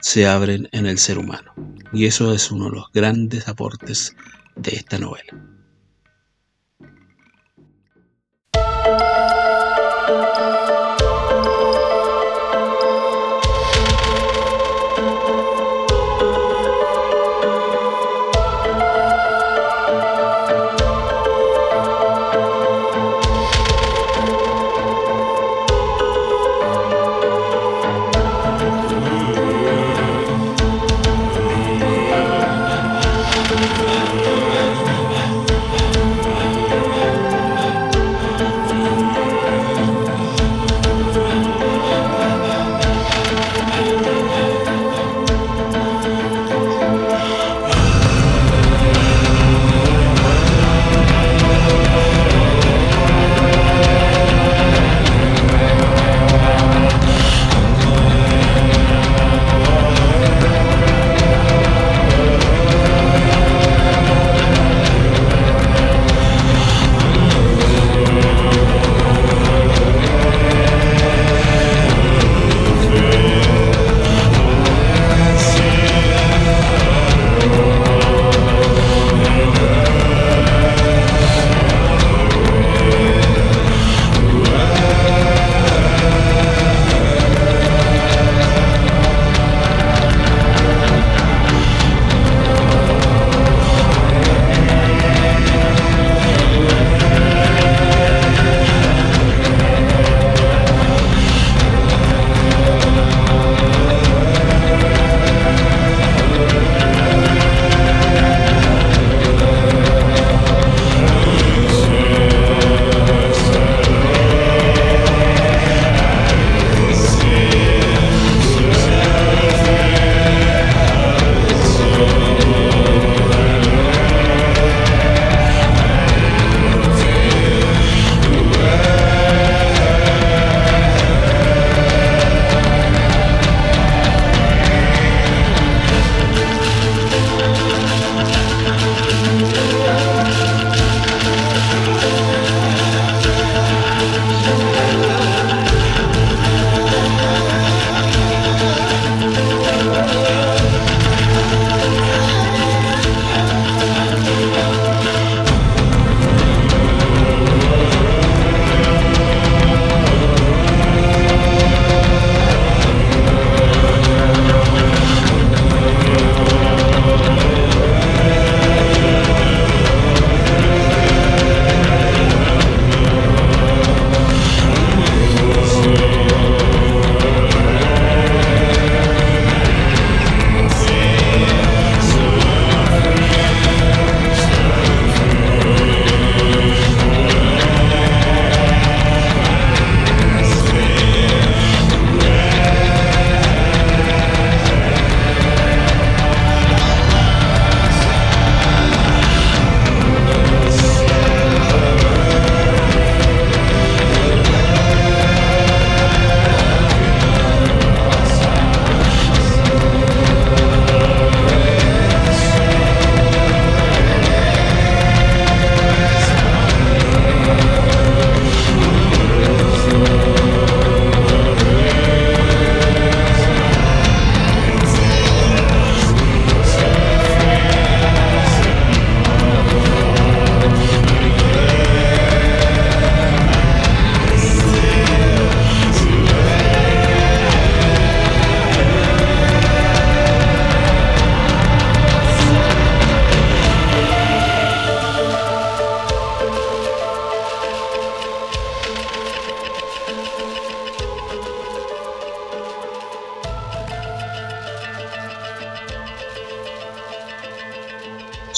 se 0.00 0.28
abren 0.28 0.68
en 0.72 0.86
el 0.86 0.98
ser 0.98 1.18
humano. 1.18 1.52
Y 1.92 2.04
eso 2.04 2.32
es 2.32 2.52
uno 2.52 2.66
de 2.66 2.76
los 2.76 2.92
grandes 2.92 3.48
aportes 3.48 4.14
de 4.54 4.76
esta 4.76 4.98
novela. 4.98 5.32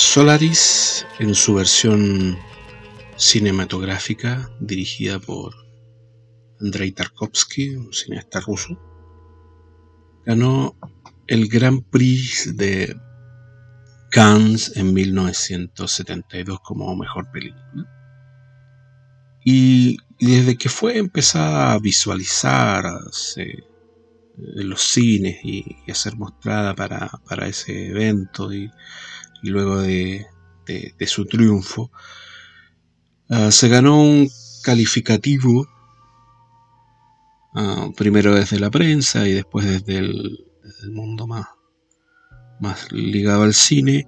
Solaris, 0.02 1.06
en 1.20 1.34
su 1.34 1.54
versión 1.54 2.36
cinematográfica, 3.16 4.50
dirigida 4.58 5.20
por 5.20 5.54
Andrei 6.58 6.90
Tarkovsky, 6.90 7.76
un 7.76 7.92
cineasta 7.92 8.40
ruso, 8.40 8.80
ganó 10.24 10.74
el 11.28 11.48
Grand 11.48 11.84
Prix 11.90 12.56
de 12.56 12.96
Cannes 14.10 14.74
en 14.74 14.92
1972 14.94 16.58
como 16.64 16.96
mejor 16.96 17.30
película. 17.30 17.86
Y, 19.44 19.98
desde 20.18 20.56
que 20.56 20.70
fue 20.70 20.98
empezada 20.98 21.72
a 21.72 21.78
visualizarse 21.78 23.64
en 24.38 24.68
los 24.68 24.80
cines 24.82 25.44
y, 25.44 25.76
a 25.88 25.94
ser 25.94 26.16
mostrada 26.16 26.74
para, 26.74 27.46
ese 27.46 27.90
evento 27.90 28.52
y, 28.52 28.70
luego 29.48 29.80
de, 29.80 30.26
su 31.06 31.24
triunfo, 31.26 31.90
ah, 33.28 33.50
se 33.50 33.68
ganó 33.68 34.00
un 34.00 34.28
calificativo 34.62 35.66
ah, 37.54 37.88
primero 37.96 38.34
desde 38.34 38.60
la 38.60 38.70
prensa 38.70 39.26
y 39.26 39.32
después 39.32 39.66
desde 39.66 39.98
el, 39.98 40.46
mundo 40.92 41.26
más, 41.26 41.46
más 42.60 42.90
ligado 42.92 43.42
al 43.42 43.54
cine 43.54 44.06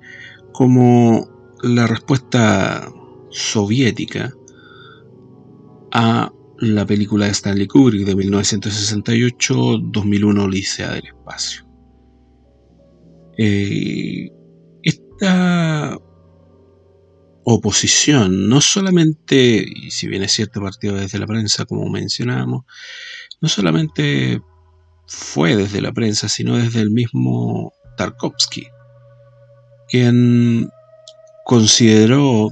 como 0.53 1.29
la 1.63 1.87
respuesta 1.87 2.91
soviética 3.31 4.33
a 5.93 6.33
la 6.59 6.87
película 6.87 7.27
de 7.27 7.33
Stanley 7.33 7.67
Kubrick 7.67 8.07
de 8.07 8.15
1968, 8.15 9.79
2001 9.79 10.45
Odisea 10.45 10.93
del 10.93 11.07
Espacio. 11.07 11.67
Eh, 13.37 14.31
esta 15.23 15.99
oposición, 17.45 18.49
no 18.49 18.61
solamente, 18.61 19.65
y 19.65 19.91
si 19.91 20.09
bien 20.09 20.23
es 20.23 20.33
cierto 20.33 20.61
partido 20.61 20.97
desde 20.97 21.19
la 21.19 21.27
prensa, 21.27 21.65
como 21.65 21.89
mencionábamos, 21.89 22.65
no 23.41 23.49
solamente 23.49 24.41
fue 25.07 25.57
desde 25.57 25.81
la 25.81 25.93
prensa, 25.93 26.29
sino 26.29 26.57
desde 26.57 26.81
el 26.81 26.91
mismo 26.91 27.73
Tarkovsky, 27.97 28.67
quien 29.89 30.71
consideró 31.45 32.49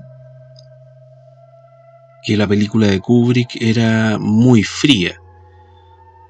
que 2.23 2.37
la 2.37 2.47
película 2.47 2.87
de 2.87 3.01
Kubrick 3.01 3.57
era 3.61 4.19
muy 4.19 4.63
fría 4.63 5.17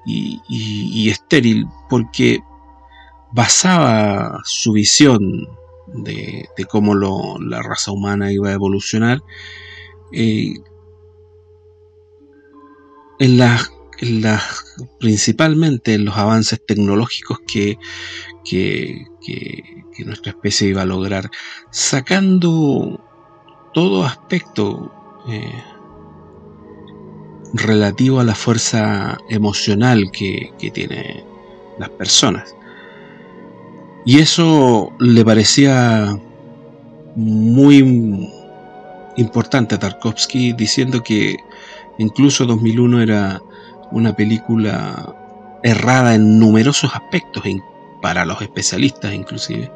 y, 0.05 1.09
estéril 1.09 1.65
porque 1.89 2.39
basaba 3.31 4.39
su 4.43 4.71
visión 4.73 5.21
de, 5.93 6.47
cómo 6.69 6.95
la 7.39 7.61
raza 7.61 7.91
humana 7.91 8.31
iba 8.31 8.49
a 8.49 8.53
evolucionar 8.53 9.21
eh, 10.11 10.53
en 13.19 13.37
principalmente 14.99 15.93
en 15.93 16.05
los 16.05 16.17
avances 16.17 16.59
tecnológicos 16.65 17.39
que, 17.47 17.77
que, 18.43 19.05
nuestra 20.05 20.31
especie 20.31 20.69
iba 20.69 20.81
a 20.81 20.85
lograr, 20.85 21.29
sacando 21.69 22.99
todo 23.75 24.03
aspecto 24.03 24.91
eh, 25.29 25.63
relativo 27.53 28.19
a 28.19 28.23
la 28.23 28.33
fuerza 28.33 29.19
emocional 29.29 30.09
que, 30.11 30.51
que 30.57 30.71
tienen 30.71 31.23
las 31.77 31.89
personas. 31.91 32.55
Y 34.05 34.19
eso 34.19 34.91
le 34.99 35.23
parecía 35.23 36.17
muy 37.15 38.29
importante 39.17 39.75
a 39.75 39.79
Tarkovsky, 39.79 40.53
diciendo 40.53 41.03
que 41.03 41.35
incluso 41.97 42.45
2001 42.45 43.01
era 43.01 43.41
una 43.91 44.15
película 44.15 45.15
errada 45.63 46.15
en 46.15 46.39
numerosos 46.39 46.95
aspectos, 46.95 47.43
para 48.01 48.25
los 48.25 48.41
especialistas 48.41 49.13
inclusive, 49.13 49.71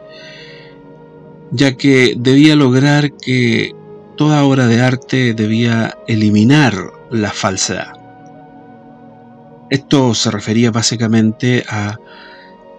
ya 1.51 1.77
que 1.77 2.15
debía 2.17 2.55
lograr 2.55 3.13
que 3.13 3.75
toda 4.17 4.43
obra 4.43 4.65
de 4.67 4.81
arte 4.81 5.33
debía 5.35 5.95
eliminar 6.07 6.73
la 7.11 7.29
falsedad. 7.31 7.93
Esto 9.69 10.15
se 10.15 10.31
refería 10.31 10.71
básicamente 10.71 11.63
a 11.69 11.97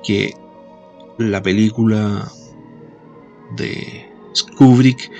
que 0.02 0.34
la 1.18 1.42
película 1.42 2.30
de 3.56 4.06
Kubrick 4.56 5.10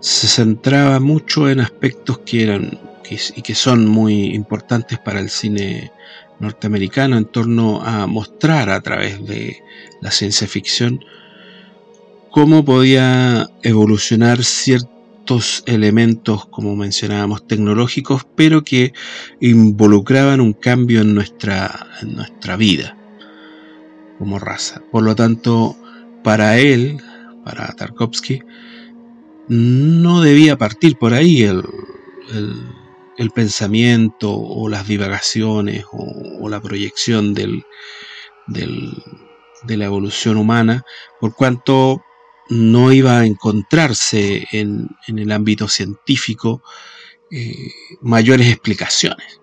se 0.00 0.26
centraba 0.26 0.98
mucho 1.00 1.48
en 1.48 1.60
aspectos 1.60 2.18
que 2.20 2.42
eran 2.42 2.78
y 3.10 3.42
que 3.42 3.56
son 3.56 3.88
muy 3.88 4.34
importantes 4.34 4.98
para 5.00 5.18
el 5.18 5.30
cine 5.30 5.90
norteamericano 6.38 7.16
en 7.16 7.24
torno 7.24 7.82
a 7.82 8.06
mostrar 8.06 8.70
a 8.70 8.80
través 8.80 9.26
de 9.26 9.62
la 10.00 10.12
ciencia 10.12 10.46
ficción 10.46 11.04
cómo 12.30 12.64
podía 12.64 13.48
evolucionar 13.62 14.44
cierto 14.44 15.00
elementos, 15.66 16.46
como 16.46 16.74
mencionábamos, 16.74 17.46
tecnológicos, 17.46 18.26
pero 18.34 18.64
que 18.64 18.92
involucraban 19.40 20.40
un 20.40 20.52
cambio 20.52 21.02
en 21.02 21.14
nuestra, 21.14 21.86
nuestra 22.02 22.56
vida 22.56 22.96
como 24.20 24.38
raza. 24.38 24.82
Por 24.92 25.02
lo 25.02 25.16
tanto, 25.16 25.74
para 26.22 26.58
él, 26.58 27.00
para 27.42 27.74
Tarkovsky, 27.74 28.42
no 29.48 30.20
debía 30.20 30.58
partir 30.58 30.98
por 30.98 31.14
ahí 31.14 31.42
el, 31.42 31.64
el, 33.16 33.30
pensamiento 33.30 34.30
o 34.30 34.68
las 34.68 34.86
divagaciones 34.86 35.86
o, 35.90 36.48
la 36.50 36.60
proyección 36.60 37.32
del, 37.32 37.64
del, 38.46 38.92
de 39.62 39.76
la 39.78 39.86
evolución 39.86 40.36
humana, 40.36 40.84
por 41.18 41.34
cuanto 41.34 42.02
no 42.50 42.92
iba 42.92 43.20
a 43.20 43.24
encontrarse 43.24 44.46
en, 44.52 44.86
el 45.06 45.32
ámbito 45.32 45.66
científico 45.66 46.62
eh, 47.30 47.70
mayores 48.02 48.48
explicaciones. 48.48 49.39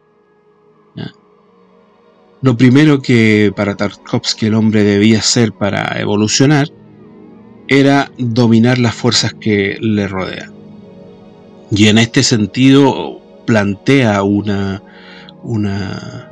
Lo 2.42 2.56
primero 2.56 3.02
que 3.02 3.52
para 3.56 3.76
Tarkovsky 3.76 4.46
el 4.46 4.54
hombre 4.54 4.84
debía 4.84 5.20
hacer 5.20 5.54
para 5.54 6.00
evolucionar 6.00 6.70
era 7.68 8.12
dominar 8.18 8.78
las 8.78 8.94
fuerzas 8.94 9.34
que 9.34 9.78
le 9.82 10.08
rodean. 10.08 10.54
Y 11.72 11.88
en 11.88 11.98
este 11.98 12.22
sentido 12.24 13.20
plantea 13.46 14.22
una, 14.22 14.84
una 15.44 16.32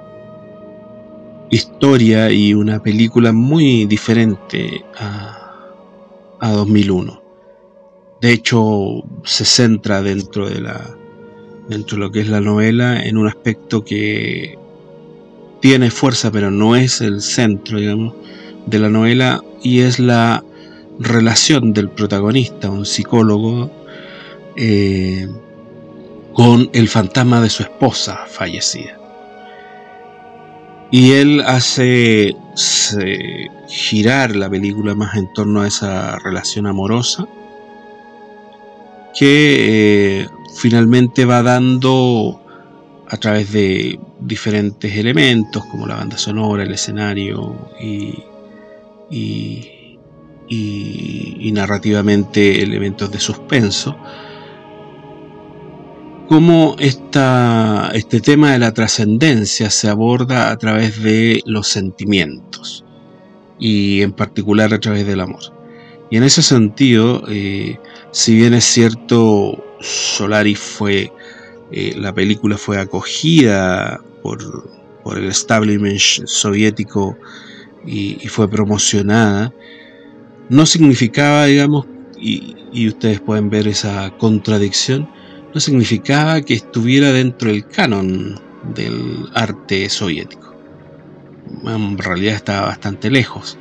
historia 1.49 2.31
y 2.31 2.53
una 2.53 2.83
película 2.83 3.33
muy 3.33 3.85
diferente 3.85 4.85
a, 4.97 5.73
a 6.39 6.51
2001. 6.51 7.21
De 8.21 8.31
hecho, 8.31 9.03
se 9.23 9.43
centra 9.43 10.01
dentro 10.01 10.49
de 10.49 10.61
la 10.61 10.95
dentro 11.67 11.97
de 11.97 12.03
lo 12.03 12.11
que 12.11 12.19
es 12.19 12.29
la 12.29 12.41
novela 12.41 13.03
en 13.03 13.17
un 13.17 13.27
aspecto 13.27 13.83
que 13.83 14.55
tiene 15.61 15.91
fuerza, 15.91 16.31
pero 16.31 16.51
no 16.51 16.75
es 16.75 17.01
el 17.01 17.21
centro, 17.21 17.79
digamos, 17.79 18.13
de 18.65 18.79
la 18.79 18.89
novela 18.89 19.43
y 19.63 19.81
es 19.81 19.99
la 19.99 20.43
relación 20.99 21.73
del 21.73 21.89
protagonista, 21.89 22.69
un 22.69 22.85
psicólogo, 22.85 23.71
eh, 24.55 25.27
con 26.33 26.69
el 26.73 26.87
fantasma 26.87 27.41
de 27.41 27.49
su 27.49 27.63
esposa 27.63 28.25
fallecida. 28.27 28.99
Y 30.91 31.13
él 31.13 31.41
hace 31.45 32.35
girar 33.67 34.35
la 34.35 34.49
película 34.49 34.95
más 34.95 35.15
en 35.15 35.31
torno 35.33 35.61
a 35.61 35.67
esa 35.67 36.19
relación 36.19 36.67
amorosa 36.67 37.25
que 39.17 40.21
eh, 40.21 40.27
finalmente 40.55 41.25
va 41.25 41.41
dando 41.41 42.41
a 43.09 43.17
través 43.17 43.51
de 43.51 43.99
diferentes 44.19 44.95
elementos 44.97 45.65
como 45.65 45.87
la 45.87 45.95
banda 45.95 46.17
sonora, 46.17 46.63
el 46.63 46.73
escenario 46.73 47.69
y, 47.79 48.23
narrativamente 51.53 52.61
elementos 52.61 53.09
de 53.11 53.19
suspenso 53.19 53.95
cómo 56.27 56.75
esta, 56.79 57.91
este 57.93 58.19
tema 58.19 58.51
de 58.51 58.59
la 58.59 58.73
trascendencia 58.73 59.69
se 59.69 59.89
aborda 59.89 60.51
a 60.51 60.57
través 60.57 61.01
de 61.01 61.41
los 61.45 61.67
sentimientos 61.67 62.83
y 63.59 64.01
en 64.01 64.11
particular 64.11 64.73
a 64.73 64.79
través 64.79 65.05
del 65.05 65.21
amor. 65.21 65.53
Y 66.09 66.17
en 66.17 66.23
ese 66.23 66.41
sentido, 66.41 67.23
eh, 67.29 67.79
si 68.11 68.35
bien 68.35 68.53
es 68.53 68.65
cierto, 68.65 69.63
Solaris 69.79 70.59
fue, 70.59 71.11
eh, 71.71 71.95
la 71.97 72.13
película 72.13 72.57
fue 72.57 72.79
acogida 72.79 74.01
por, 74.21 74.69
por 75.03 75.17
el 75.17 75.25
establishment 75.25 75.99
soviético 75.99 77.17
y, 77.85 78.17
y, 78.21 78.27
fue 78.27 78.49
promocionada, 78.49 79.53
no 80.49 80.65
significaba, 80.65 81.45
digamos, 81.45 81.85
y, 82.19 82.87
ustedes 82.87 83.21
pueden 83.21 83.49
ver 83.49 83.67
esa 83.67 84.11
contradicción, 84.17 85.09
no 85.53 85.59
significaba 85.59 86.41
que 86.41 86.55
estuviera 86.55 87.11
dentro 87.11 87.49
del 87.49 87.65
canon 87.65 88.39
del 88.73 89.29
arte 89.33 89.89
soviético. 89.89 90.53
En 91.65 91.97
realidad 91.97 92.35
estaba 92.35 92.67
bastante 92.67 93.09
lejos. 93.09 93.57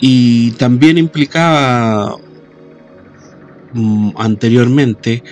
Y 0.00 0.52
también 0.52 0.98
implicaba 0.98 2.16
mm, 3.74 4.10
anteriormente 4.16 5.22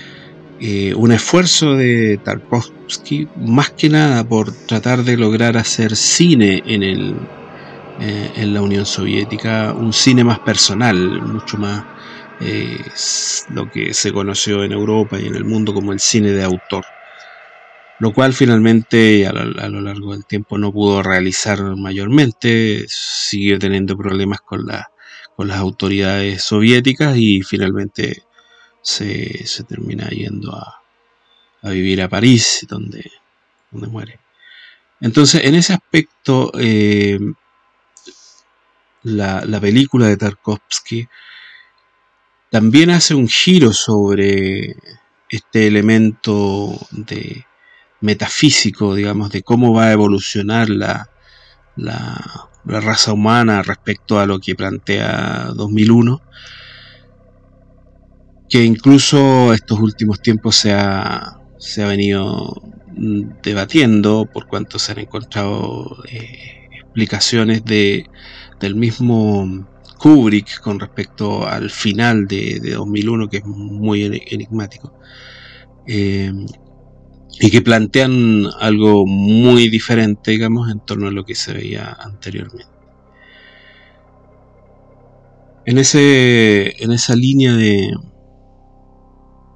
eh, 0.64 0.94
un 0.94 1.10
esfuerzo 1.10 1.74
de 1.74 2.20
Tarkovsky 2.22 3.26
más 3.34 3.70
que 3.70 3.88
nada 3.88 4.22
por 4.22 4.52
tratar 4.52 5.02
de 5.02 5.16
lograr 5.16 5.56
hacer 5.56 5.96
cine 5.96 6.62
en, 6.64 6.84
el, 6.84 7.16
eh, 7.98 8.30
en 8.36 8.54
la 8.54 8.62
Unión 8.62 8.86
Soviética, 8.86 9.72
un 9.72 9.92
cine 9.92 10.22
más 10.22 10.38
personal, 10.38 11.20
mucho 11.20 11.58
más 11.58 11.84
eh, 12.38 12.78
lo 13.50 13.68
que 13.72 13.92
se 13.92 14.12
conoció 14.12 14.62
en 14.62 14.70
Europa 14.70 15.18
y 15.18 15.26
en 15.26 15.34
el 15.34 15.44
mundo 15.44 15.74
como 15.74 15.92
el 15.92 15.98
cine 15.98 16.30
de 16.30 16.44
autor, 16.44 16.84
lo 17.98 18.12
cual 18.12 18.32
finalmente 18.32 19.26
a 19.26 19.32
lo, 19.32 19.80
largo 19.80 20.12
del 20.12 20.24
tiempo 20.26 20.58
no 20.58 20.72
pudo 20.72 21.02
realizar 21.02 21.60
mayormente, 21.74 22.84
siguió 22.86 23.58
teniendo 23.58 23.96
problemas 23.96 24.40
con, 24.42 24.68
con 25.34 25.48
las 25.48 25.58
autoridades 25.58 26.40
soviéticas 26.44 27.16
y 27.16 27.42
finalmente 27.42 28.22
se, 28.82 29.64
termina 29.68 30.08
yendo 30.10 30.54
a, 30.54 30.80
vivir 31.70 32.02
a 32.02 32.08
París, 32.08 32.66
donde, 32.68 33.10
donde 33.70 33.86
muere. 33.86 34.20
Entonces, 35.00 35.44
en 35.44 35.54
ese 35.54 35.72
aspecto, 35.72 36.52
eh, 36.58 37.18
la, 39.04 39.44
la, 39.44 39.60
película 39.60 40.06
de 40.06 40.16
Tarkovsky 40.16 41.08
también 42.50 42.90
hace 42.90 43.14
un 43.14 43.28
giro 43.28 43.72
sobre 43.72 44.76
este 45.28 45.66
elemento 45.66 46.78
de 46.90 47.46
metafísico, 48.00 48.94
digamos, 48.94 49.30
de 49.30 49.42
cómo 49.42 49.72
va 49.72 49.86
a 49.86 49.92
evolucionar 49.92 50.68
la, 50.68 51.08
la, 51.76 52.50
la 52.64 52.80
raza 52.80 53.12
humana 53.12 53.62
respecto 53.62 54.20
a 54.20 54.26
lo 54.26 54.40
que 54.40 54.54
plantea 54.54 55.52
2001 55.54 56.20
que 58.52 58.62
incluso 58.62 59.54
estos 59.54 59.80
últimos 59.80 60.20
tiempos 60.20 60.56
se 60.56 60.74
ha, 60.74 61.40
se 61.56 61.82
ha 61.82 61.86
venido 61.86 62.60
mm, 62.94 63.40
debatiendo 63.42 64.28
por 64.30 64.46
cuanto 64.46 64.78
se 64.78 64.92
han 64.92 64.98
encontrado 64.98 65.96
eh, 66.10 66.68
explicaciones 66.70 67.64
de, 67.64 68.04
del 68.60 68.74
mismo 68.74 69.66
Kubrick 69.98 70.60
con 70.60 70.78
respecto 70.78 71.48
al 71.48 71.70
final 71.70 72.26
de, 72.26 72.60
2001 72.76 73.30
que 73.30 73.38
es 73.38 73.46
muy 73.46 74.04
enigmático 74.04 74.92
eh, 75.86 76.30
y 77.40 77.50
que 77.50 77.62
plantean 77.62 78.48
algo 78.60 79.06
muy 79.06 79.70
diferente 79.70 80.32
digamos 80.32 80.70
en 80.70 80.80
torno 80.80 81.08
a 81.08 81.10
lo 81.10 81.24
que 81.24 81.34
se 81.34 81.54
veía 81.54 81.96
anteriormente. 81.98 82.70
En, 85.64 85.78
ese, 85.78 86.74
en 86.84 86.92
esa 86.92 87.14
línea 87.14 87.54
de, 87.54 87.92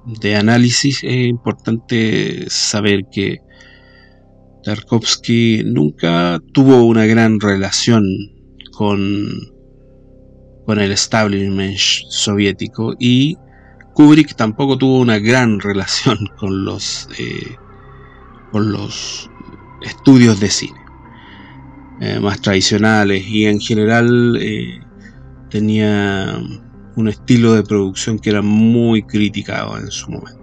de 0.07 0.35
análisis 0.35 1.03
es 1.03 1.27
importante 1.27 2.45
saber 2.49 3.03
que 3.11 3.41
Tarkovsky 4.63 5.63
nunca 5.65 6.41
tuvo 6.53 6.83
una 6.83 7.05
gran 7.05 7.39
relación 7.39 8.03
con, 8.71 9.29
con 10.65 10.79
el 10.79 10.91
establishment 10.91 11.77
soviético 11.77 12.95
y 12.99 13.37
Kubrick 13.93 14.35
tampoco 14.35 14.77
tuvo 14.77 14.99
una 14.99 15.19
gran 15.19 15.59
relación 15.61 16.17
con 16.37 16.63
los, 16.63 17.09
eh, 17.19 17.55
con 18.51 18.71
los 18.71 19.29
estudios 19.81 20.39
de 20.39 20.49
cine 20.49 20.79
eh, 21.99 22.19
más 22.19 22.41
tradicionales 22.41 23.25
y 23.27 23.45
en 23.45 23.59
general 23.59 24.37
eh, 24.39 24.79
tenía 25.49 26.39
un 26.97 27.07
estilo 27.07 27.53
de 27.53 27.63
producción 27.63 28.17
que 28.19 28.31
era 28.31 28.41
muy 28.41 29.03
criticado 29.03 29.77
en 29.77 29.89
su 29.91 30.11
momento. 30.11 30.41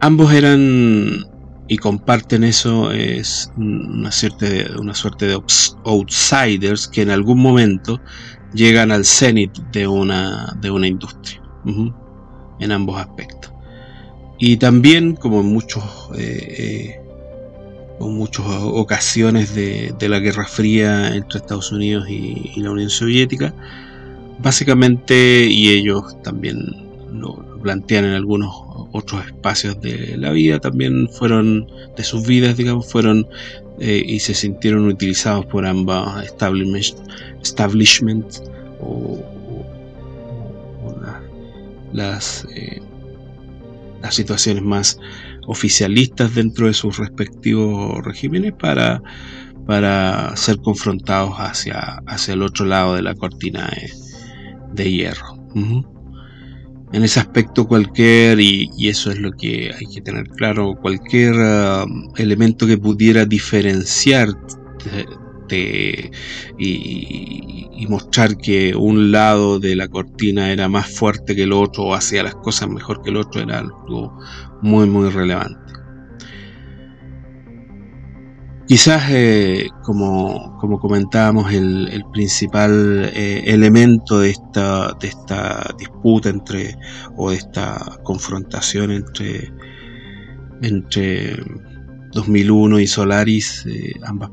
Ambos 0.00 0.32
eran 0.32 1.24
y 1.68 1.78
comparten 1.78 2.42
eso 2.42 2.90
es 2.90 3.52
una 3.56 4.10
suerte 4.10 4.50
de, 4.50 4.76
una 4.76 4.94
suerte 4.94 5.26
de 5.26 5.40
outsiders 5.84 6.88
que 6.88 7.02
en 7.02 7.10
algún 7.10 7.38
momento 7.38 8.00
llegan 8.52 8.90
al 8.90 9.04
cenit 9.04 9.56
de 9.72 9.86
una, 9.86 10.56
de 10.60 10.70
una 10.70 10.88
industria 10.88 11.40
en 12.58 12.72
ambos 12.72 13.00
aspectos 13.00 13.52
y 14.38 14.56
también 14.56 15.14
como 15.14 15.40
en 15.40 15.46
muchos 15.46 15.84
eh, 16.18 16.98
eh, 16.98 17.00
muchas 18.00 18.44
ocasiones 18.48 19.54
de, 19.54 19.94
la 20.00 20.18
Guerra 20.18 20.46
Fría 20.46 21.14
entre 21.14 21.38
Estados 21.38 21.70
Unidos 21.70 22.06
y 22.08 22.60
la 22.60 22.72
Unión 22.72 22.90
Soviética 22.90 23.54
básicamente, 24.40 25.46
y 25.46 25.70
ellos 25.70 26.20
también 26.22 26.58
lo 27.12 27.60
plantean 27.62 28.06
en 28.06 28.12
algunos 28.12 28.50
otros 28.92 29.24
espacios 29.26 29.80
de 29.80 30.16
la 30.16 30.30
vida, 30.30 30.58
también 30.60 31.08
fueron, 31.08 31.66
de 31.96 32.04
sus 32.04 32.26
vidas, 32.26 32.56
digamos, 32.56 32.90
fueron 32.90 33.26
eh, 33.78 34.02
y 34.06 34.18
se 34.20 34.34
sintieron 34.34 34.86
utilizados 34.86 35.46
por 35.46 35.66
ambas 35.66 36.24
establishments 37.42 38.42
o, 38.80 39.18
las, 41.92 42.46
eh, 42.54 42.80
las 44.00 44.14
situaciones 44.14 44.62
más 44.62 44.98
oficialistas 45.46 46.34
dentro 46.34 46.66
de 46.66 46.74
sus 46.74 46.96
respectivos 46.96 48.02
regímenes 48.04 48.52
para, 48.54 49.02
para 49.66 50.34
ser 50.36 50.58
confrontados 50.58 51.34
hacia, 51.36 52.00
hacia 52.06 52.34
el 52.34 52.42
otro 52.42 52.64
lado 52.64 52.94
de 52.94 53.02
la 53.02 53.14
cortina 53.14 53.70
de 54.72 54.90
hierro. 54.90 55.38
En 56.92 57.04
ese 57.04 57.20
aspecto 57.20 57.66
cualquier, 57.66 58.40
y, 58.40 58.70
eso 58.88 59.10
es 59.10 59.18
lo 59.18 59.32
que 59.32 59.70
hay 59.78 59.86
que 59.86 60.00
tener 60.00 60.28
claro, 60.28 60.74
cualquier 60.74 61.34
um, 61.34 62.10
elemento 62.16 62.66
que 62.66 62.76
pudiera 62.76 63.24
diferenciar 63.24 64.28
y, 65.48 66.10
y, 66.58 67.86
mostrar 67.88 68.36
que 68.36 68.74
un 68.74 69.12
lado 69.12 69.58
de 69.58 69.76
la 69.76 69.88
cortina 69.88 70.50
era 70.50 70.68
más 70.68 70.88
fuerte 70.88 71.34
que 71.34 71.42
el 71.42 71.52
otro 71.52 71.84
o 71.84 71.94
hacía 71.94 72.22
las 72.22 72.34
cosas 72.36 72.68
mejor 72.68 73.02
que 73.02 73.10
el 73.10 73.16
otro 73.16 73.42
era 73.42 73.58
algo 73.58 74.18
muy 74.62 74.88
muy 74.88 75.10
relevante. 75.10 75.72
Quizás, 78.72 79.02
eh, 79.10 79.68
como, 79.82 80.56
comentábamos, 80.80 81.52
el, 81.52 82.06
principal 82.10 83.10
eh, 83.14 83.42
elemento 83.44 84.20
de 84.20 84.30
esta, 84.30 84.94
de 84.98 85.08
esta 85.08 85.74
disputa 85.78 86.30
entre, 86.30 86.78
o 87.14 87.28
de 87.28 87.36
esta 87.36 87.98
confrontación 88.02 88.92
entre, 88.92 89.52
entre 90.62 91.36
2001 92.12 92.80
y 92.80 92.86
Solaris, 92.86 93.66
eh, 93.66 93.92
ambas 94.06 94.30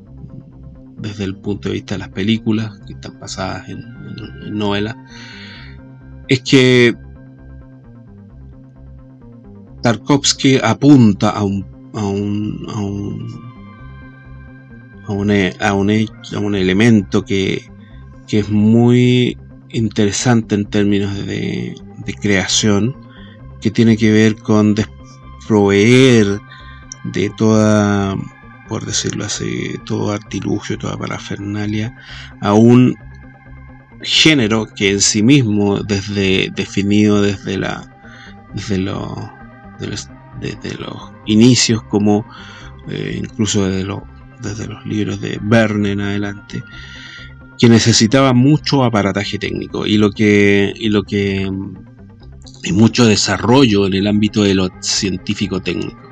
desde 0.99 1.25
el 1.25 1.35
punto 1.35 1.67
de 1.67 1.73
vista 1.73 1.95
de 1.95 1.99
las 1.99 2.09
películas 2.09 2.79
que 2.87 2.93
están 2.93 3.19
basadas 3.19 3.67
en, 3.67 3.79
en, 3.79 4.57
novelas, 4.57 4.95
es 6.29 6.39
que 6.43 6.95
Tarkovsky 9.81 10.59
apunta 10.63 11.31
a 11.31 11.43
un, 11.43 11.65
a 11.93 12.05
un, 12.05 12.65
a 12.69 12.79
un 12.79 13.48
a 15.09 15.13
un, 15.13 15.31
a 15.31 15.73
un, 16.39 16.55
elemento 16.55 17.25
que, 17.25 17.67
es 18.29 18.49
muy 18.49 19.37
interesante 19.69 20.53
en 20.53 20.65
términos 20.65 21.25
de, 21.25 21.75
creación, 22.21 22.95
que 23.61 23.71
tiene 23.71 23.97
que 23.97 24.11
ver 24.11 24.35
con 24.35 24.75
desproveer 24.75 26.39
de 27.05 27.31
toda, 27.37 28.15
por 28.67 28.85
decirlo 28.85 29.25
así, 29.25 29.75
todo 29.85 30.11
artilugio, 30.11 30.77
toda 30.77 30.97
parafernalia, 30.97 31.95
a 32.41 32.53
un 32.53 32.95
género 34.01 34.67
que 34.75 34.91
en 34.91 35.01
sí 35.01 35.23
mismo, 35.23 35.79
desde 35.79 36.49
definido 36.55 37.21
desde 37.21 37.57
la 37.57 37.95
los, 38.77 39.29
desde 40.39 40.75
los 40.75 41.11
inicios 41.25 41.83
como 41.83 42.25
eh, 42.89 43.19
incluso 43.23 43.67
desde 43.67 43.83
los 43.83 44.01
desde 44.41 44.67
los 44.67 44.85
libros 44.85 45.21
de 45.21 45.39
Verne 45.41 45.91
en 45.91 46.01
adelante, 46.01 46.63
que 47.57 47.69
necesitaba 47.69 48.33
mucho 48.33 48.83
aparataje 48.83 49.37
técnico 49.37 49.85
y 49.85 49.97
lo 49.97 50.11
que, 50.11 50.73
y 50.75 50.89
lo 50.89 51.03
que 51.03 51.49
y 52.63 52.73
mucho 52.73 53.05
desarrollo 53.05 53.87
en 53.87 53.93
el 53.93 54.07
ámbito 54.07 54.43
de 54.43 54.55
lo 54.55 54.69
científico 54.81 55.61
técnico. 55.61 56.09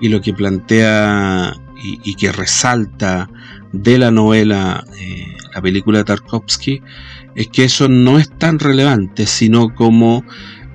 Y 0.00 0.08
lo 0.08 0.20
que 0.20 0.32
plantea 0.32 1.54
y, 1.82 2.14
que 2.14 2.32
resalta 2.32 3.30
de 3.72 3.98
la 3.98 4.10
novela, 4.10 4.84
eh, 4.98 5.26
la 5.54 5.62
película 5.62 5.98
de 5.98 6.04
Tarkovsky, 6.04 6.82
es 7.34 7.48
que 7.48 7.64
eso 7.64 7.88
no 7.88 8.18
es 8.18 8.30
tan 8.30 8.58
relevante, 8.58 9.26
sino 9.26 9.74
como 9.74 10.24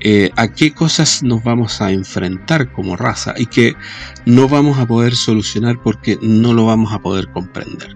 eh, 0.03 0.31
a 0.35 0.49
qué 0.49 0.73
cosas 0.73 1.23
nos 1.23 1.43
vamos 1.43 1.81
a 1.81 1.91
enfrentar 1.91 2.71
como 2.71 2.95
raza 2.97 3.33
y 3.37 3.45
que 3.45 3.73
no 4.25 4.49
vamos 4.49 4.77
a 4.77 4.85
poder 4.85 5.15
solucionar 5.15 5.81
porque 5.81 6.19
no 6.21 6.53
lo 6.53 6.65
vamos 6.65 6.93
a 6.93 6.99
poder 6.99 7.29
comprender. 7.31 7.95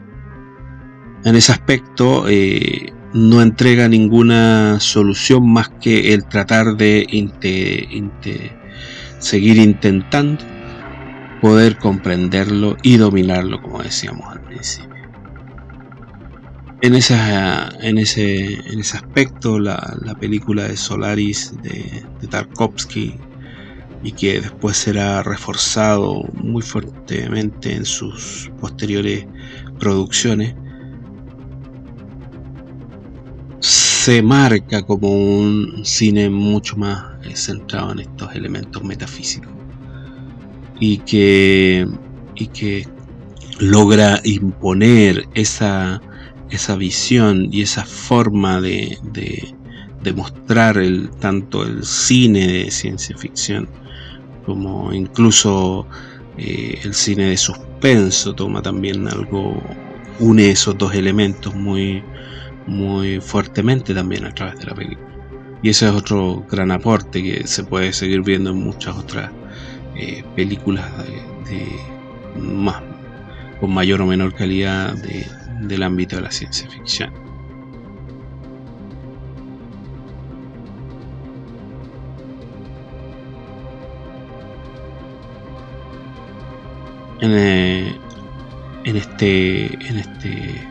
En 1.25 1.35
ese 1.35 1.51
aspecto 1.51 2.29
eh, 2.29 2.93
no 3.13 3.41
entrega 3.41 3.89
ninguna 3.89 4.79
solución 4.79 5.51
más 5.51 5.69
que 5.81 6.13
el 6.13 6.25
tratar 6.25 6.77
de 6.77 7.05
seguir 9.19 9.57
intentando 9.57 10.43
poder 11.41 11.77
comprenderlo 11.77 12.77
y 12.83 12.97
dominarlo, 12.97 13.61
como 13.61 13.83
decíamos 13.83 14.31
al 14.31 14.41
principio. 14.41 14.96
En, 16.81 16.93
esa, 16.93 17.69
en, 17.81 17.97
ese, 17.97 18.53
en 18.53 18.79
ese 18.79 18.97
aspecto, 18.97 19.59
la, 19.59 20.15
película 20.19 20.67
de 20.67 20.77
Solaris 20.77 21.53
de, 21.63 22.05
Tarkovsky 22.29 23.15
y 24.03 24.11
que 24.11 24.41
después 24.41 24.77
será 24.77 25.23
reforzado 25.23 26.23
muy 26.35 26.61
fuertemente 26.61 27.73
en 27.73 27.83
sus 27.83 28.51
posteriores 28.59 29.25
producciones, 29.79 30.55
se 33.59 34.21
marca 34.21 34.83
como 34.83 35.11
un 35.11 35.81
cine 35.83 36.29
mucho 36.29 36.77
más 36.77 37.03
centrado 37.33 37.91
en 37.91 37.99
estos 37.99 38.33
elementos 38.35 38.83
metafísicos. 38.83 39.51
Y 40.79 40.99
que, 40.99 41.87
y 42.35 42.47
que 42.47 42.87
logra 43.59 44.21
imponer 44.23 45.27
esa, 45.33 46.01
esa 46.49 46.75
visión 46.75 47.49
y 47.51 47.61
esa 47.61 47.85
forma 47.85 48.61
de, 48.61 48.97
de, 49.13 49.53
mostrar 50.13 50.77
el, 50.77 51.09
tanto 51.19 51.63
el 51.63 51.83
cine 51.83 52.47
de 52.47 52.71
ciencia 52.71 53.17
ficción 53.17 53.67
como 54.45 54.93
incluso 54.93 55.85
eh, 56.37 56.79
el 56.81 56.93
cine 56.93 57.25
de 57.25 57.37
suspenso 57.37 58.33
toma 58.33 58.61
también 58.61 59.05
algo, 59.09 59.61
une 60.19 60.49
esos 60.49 60.77
dos 60.77 60.95
elementos 60.95 61.53
muy, 61.53 62.01
muy 62.65 63.19
fuertemente 63.19 63.93
también 63.93 64.23
a 64.25 64.33
través 64.33 64.57
de 64.59 64.65
la 64.65 64.73
película. 64.73 65.07
Y 65.61 65.69
ese 65.69 65.87
es 65.87 65.91
otro 65.91 66.45
gran 66.49 66.71
aporte 66.71 67.21
que 67.21 67.45
se 67.45 67.65
puede 67.65 67.91
seguir 67.91 68.21
viendo 68.21 68.51
en 68.51 68.57
muchas 68.63 68.95
otras 68.95 69.31
eh, 69.95 70.23
películas 70.35 70.85
de, 71.49 72.39
más, 72.39 72.81
con 73.59 73.73
mayor 73.73 74.01
o 74.01 74.05
menor 74.05 74.33
calidad 74.33 74.95
del 75.59 75.83
ámbito 75.83 76.15
de 76.15 76.23
la 76.23 76.31
ciencia 76.31 76.67
ficción. 76.69 77.13
En, 87.19 87.31
eh, 87.33 87.95
en, 88.83 88.95
este 88.95 89.65
en 89.87 89.97
este 89.97 90.67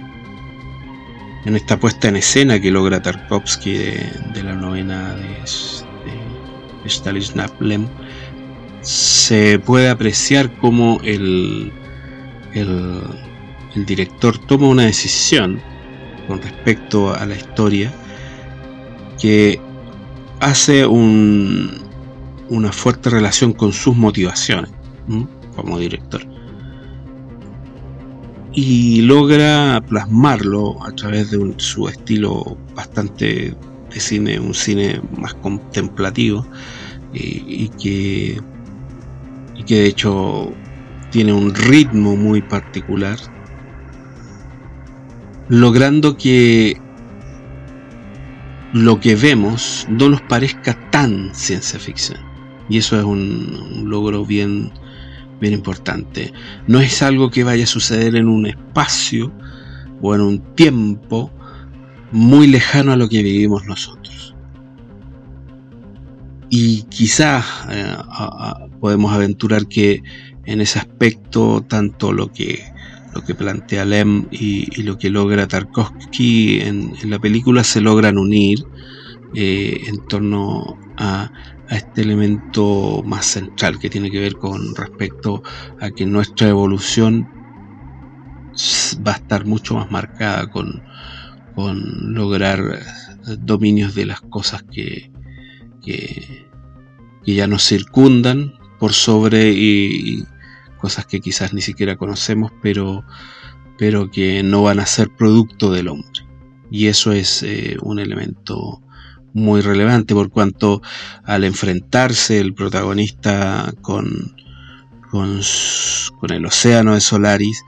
en 1.44 1.56
esta 1.56 1.76
puesta 1.76 2.06
en 2.08 2.16
escena 2.16 2.60
que 2.60 2.70
logra 2.70 3.02
Tarkovsky 3.02 3.72
de, 3.72 4.42
la 4.44 4.54
novena 4.54 5.16
de, 5.16 5.24
de 5.24 5.40
se 8.82 9.58
puede 9.58 9.88
apreciar 9.88 10.52
cómo 10.58 11.00
el, 11.02 11.72
el, 12.54 13.02
director 13.84 14.38
toma 14.38 14.68
una 14.68 14.84
decisión 14.84 15.60
con 16.26 16.40
respecto 16.40 17.14
a 17.14 17.26
la 17.26 17.36
historia 17.36 17.92
que 19.20 19.60
hace 20.40 20.86
un, 20.86 21.70
una 22.48 22.72
fuerte 22.72 23.10
relación 23.10 23.52
con 23.52 23.72
sus 23.72 23.96
motivaciones 23.96 24.70
como 25.54 25.78
director. 25.78 26.22
Y 28.52 29.02
logra 29.02 29.82
plasmarlo 29.86 30.82
a 30.84 30.92
través 30.92 31.30
de 31.30 31.54
su 31.58 31.88
estilo 31.88 32.56
bastante 32.74 33.54
de 33.90 34.00
cine, 34.00 34.40
un 34.40 34.54
cine 34.54 35.00
más 35.18 35.34
contemplativo 35.34 36.46
y 37.12 37.68
que 37.68 38.40
de 39.66 39.86
hecho 39.86 40.52
tiene 41.10 41.32
un 41.32 41.54
ritmo 41.54 42.16
muy 42.16 42.42
particular, 42.42 43.18
logrando 45.48 46.16
que 46.16 46.80
lo 48.72 49.00
que 49.00 49.14
vemos 49.16 49.86
no 49.88 50.08
nos 50.08 50.20
parezca 50.22 50.78
tan 50.90 51.34
ciencia 51.34 51.78
ficción. 51.78 52.20
Y 52.68 52.78
eso 52.78 52.98
es 52.98 53.04
un, 53.04 53.84
logro 53.84 54.24
bien, 54.24 54.72
bien 55.40 55.54
importante. 55.54 56.32
No 56.66 56.80
es 56.80 57.02
algo 57.02 57.30
que 57.30 57.44
vaya 57.44 57.64
a 57.64 57.68
suceder 57.68 58.16
en 58.16 58.28
un 58.28 58.46
espacio 58.46 59.32
o 60.02 60.14
en 60.14 60.20
un 60.20 60.54
tiempo 60.54 61.30
muy 62.12 62.46
lejano 62.48 62.92
a 62.92 62.96
lo 62.96 63.08
que 63.08 63.22
vivimos 63.22 63.64
nosotros. 63.66 64.34
Y 66.50 66.82
quizás 66.84 67.44
eh, 67.70 67.96
podemos 68.80 69.12
aventurar 69.12 69.66
que 69.66 70.02
en 70.44 70.60
ese 70.60 70.78
aspecto, 70.78 71.64
tanto 71.68 72.12
lo 72.12 72.32
que, 72.32 72.62
lo 73.16 73.24
que 73.24 73.34
plantea 73.34 73.86
Lem 73.86 74.26
y, 74.30 74.82
lo 74.82 74.98
que 74.98 75.08
logra 75.08 75.48
Tarkovsky 75.48 76.60
en, 76.60 76.92
la 77.04 77.18
película 77.18 77.64
se 77.64 77.80
logran 77.80 78.18
unir 78.18 78.64
eh, 79.34 79.80
en 79.86 80.06
torno 80.06 80.78
a, 80.98 81.32
este 81.70 82.02
elemento 82.02 83.02
más 83.04 83.26
central 83.26 83.80
que 83.80 83.90
tiene 83.90 84.08
que 84.08 84.20
ver 84.20 84.36
con 84.36 84.76
respecto 84.76 85.42
a 85.80 85.90
que 85.90 86.06
nuestra 86.06 86.48
evolución 86.48 87.28
va 89.04 89.12
a 89.12 89.16
estar 89.16 89.46
mucho 89.46 89.74
más 89.74 89.90
marcada 89.90 90.48
con, 90.48 90.84
con 91.56 92.14
lograr 92.14 92.78
dominios 93.40 93.96
de 93.96 94.06
las 94.06 94.20
cosas 94.20 94.62
que, 94.62 95.10
que, 95.84 96.46
que 97.24 97.34
ya 97.34 97.48
nos 97.48 97.64
circundan 97.64 98.52
por 98.78 98.92
sobre 98.92 99.50
y, 99.50 100.22
cosas 100.76 101.06
que 101.06 101.20
quizás 101.20 101.52
ni 101.52 101.60
siquiera 101.60 101.96
conocemos, 101.96 102.52
pero, 102.62 103.04
pero 103.78 104.10
que 104.10 104.42
no 104.42 104.62
van 104.62 104.80
a 104.80 104.86
ser 104.86 105.10
producto 105.10 105.72
del 105.72 105.88
hombre. 105.88 106.26
Y 106.70 106.86
eso 106.86 107.12
es 107.12 107.42
eh, 107.42 107.76
un 107.82 107.98
elemento 107.98 108.82
muy 109.32 109.60
relevante 109.60 110.14
por 110.14 110.30
cuanto 110.30 110.82
al 111.24 111.44
enfrentarse 111.44 112.40
el 112.40 112.54
protagonista 112.54 113.72
con, 113.82 114.34
con, 115.10 115.40
el 116.30 116.46
océano 116.46 116.94
de 116.94 117.00
Solaris 117.00 117.62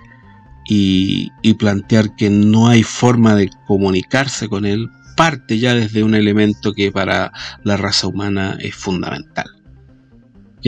y, 0.66 1.30
y, 1.42 1.54
plantear 1.54 2.16
que 2.16 2.30
no 2.30 2.68
hay 2.68 2.82
forma 2.82 3.34
de 3.34 3.50
comunicarse 3.66 4.48
con 4.48 4.64
él, 4.64 4.88
parte 5.16 5.58
ya 5.58 5.74
desde 5.74 6.02
un 6.02 6.14
elemento 6.14 6.72
que 6.72 6.90
para 6.90 7.32
la 7.64 7.76
raza 7.76 8.06
humana 8.06 8.56
es 8.60 8.74
fundamental 8.74 9.57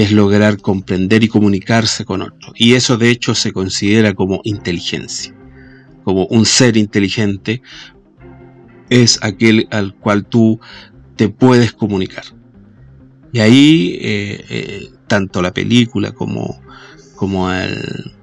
es 0.00 0.12
lograr 0.12 0.58
comprender 0.62 1.22
y 1.22 1.28
comunicarse 1.28 2.06
con 2.06 2.22
otro. 2.22 2.52
Y 2.54 2.72
eso 2.72 2.96
de 2.96 3.10
hecho 3.10 3.34
se 3.34 3.52
considera 3.52 4.14
como 4.14 4.40
inteligencia, 4.44 5.34
como 6.04 6.24
un 6.26 6.46
ser 6.46 6.78
inteligente 6.78 7.60
es 8.88 9.18
aquel 9.22 9.68
al 9.70 9.94
cual 9.94 10.24
tú 10.24 10.58
te 11.16 11.28
puedes 11.28 11.72
comunicar. 11.72 12.24
Y 13.30 13.40
ahí 13.40 13.98
eh, 14.00 14.44
eh, 14.48 14.90
tanto 15.06 15.42
la 15.42 15.52
película 15.52 16.12
como, 16.12 16.62
como, 17.14 17.52
el, 17.52 18.14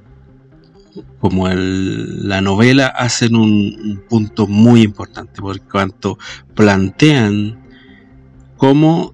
como 1.20 1.48
el, 1.48 2.28
la 2.28 2.42
novela 2.42 2.88
hacen 2.88 3.36
un, 3.36 3.52
un 3.84 4.04
punto 4.10 4.48
muy 4.48 4.82
importante 4.82 5.42
por 5.42 5.62
cuanto 5.62 6.18
plantean 6.56 7.64
cómo 8.58 9.14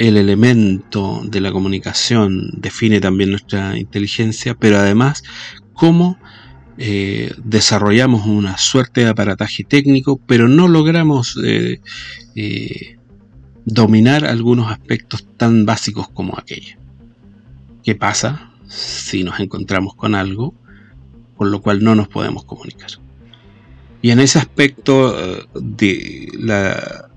el 0.00 0.16
elemento 0.16 1.20
de 1.24 1.42
la 1.42 1.52
comunicación 1.52 2.52
define 2.56 3.00
también 3.00 3.28
nuestra 3.28 3.76
inteligencia, 3.76 4.54
pero 4.54 4.78
además 4.78 5.22
cómo 5.74 6.18
eh, 6.78 7.34
desarrollamos 7.44 8.24
una 8.24 8.56
suerte 8.56 9.02
de 9.02 9.10
aparataje 9.10 9.62
técnico, 9.62 10.18
pero 10.26 10.48
no 10.48 10.68
logramos 10.68 11.38
eh, 11.44 11.82
eh, 12.34 12.96
dominar 13.66 14.24
algunos 14.24 14.72
aspectos 14.72 15.26
tan 15.36 15.66
básicos 15.66 16.08
como 16.08 16.38
aquella. 16.38 16.78
¿Qué 17.84 17.94
pasa 17.94 18.54
si 18.68 19.22
nos 19.22 19.38
encontramos 19.38 19.94
con 19.96 20.14
algo 20.14 20.54
con 21.36 21.50
lo 21.50 21.60
cual 21.60 21.84
no 21.84 21.94
nos 21.94 22.08
podemos 22.08 22.44
comunicar? 22.44 22.92
Y 24.00 24.12
en 24.12 24.20
ese 24.20 24.38
aspecto 24.38 25.14
de 25.54 26.28
la, 26.38 27.09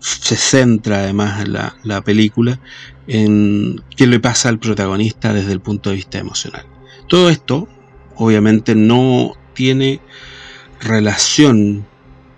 se 0.00 0.36
centra 0.36 0.98
además 1.00 1.46
la, 1.48 1.76
la 1.82 2.02
película 2.02 2.60
en 3.06 3.80
qué 3.96 4.06
le 4.06 4.20
pasa 4.20 4.48
al 4.48 4.58
protagonista 4.58 5.32
desde 5.32 5.52
el 5.52 5.60
punto 5.60 5.90
de 5.90 5.96
vista 5.96 6.18
emocional. 6.18 6.66
Todo 7.08 7.28
esto 7.30 7.68
obviamente 8.16 8.74
no 8.74 9.34
tiene 9.54 10.00
relación 10.80 11.86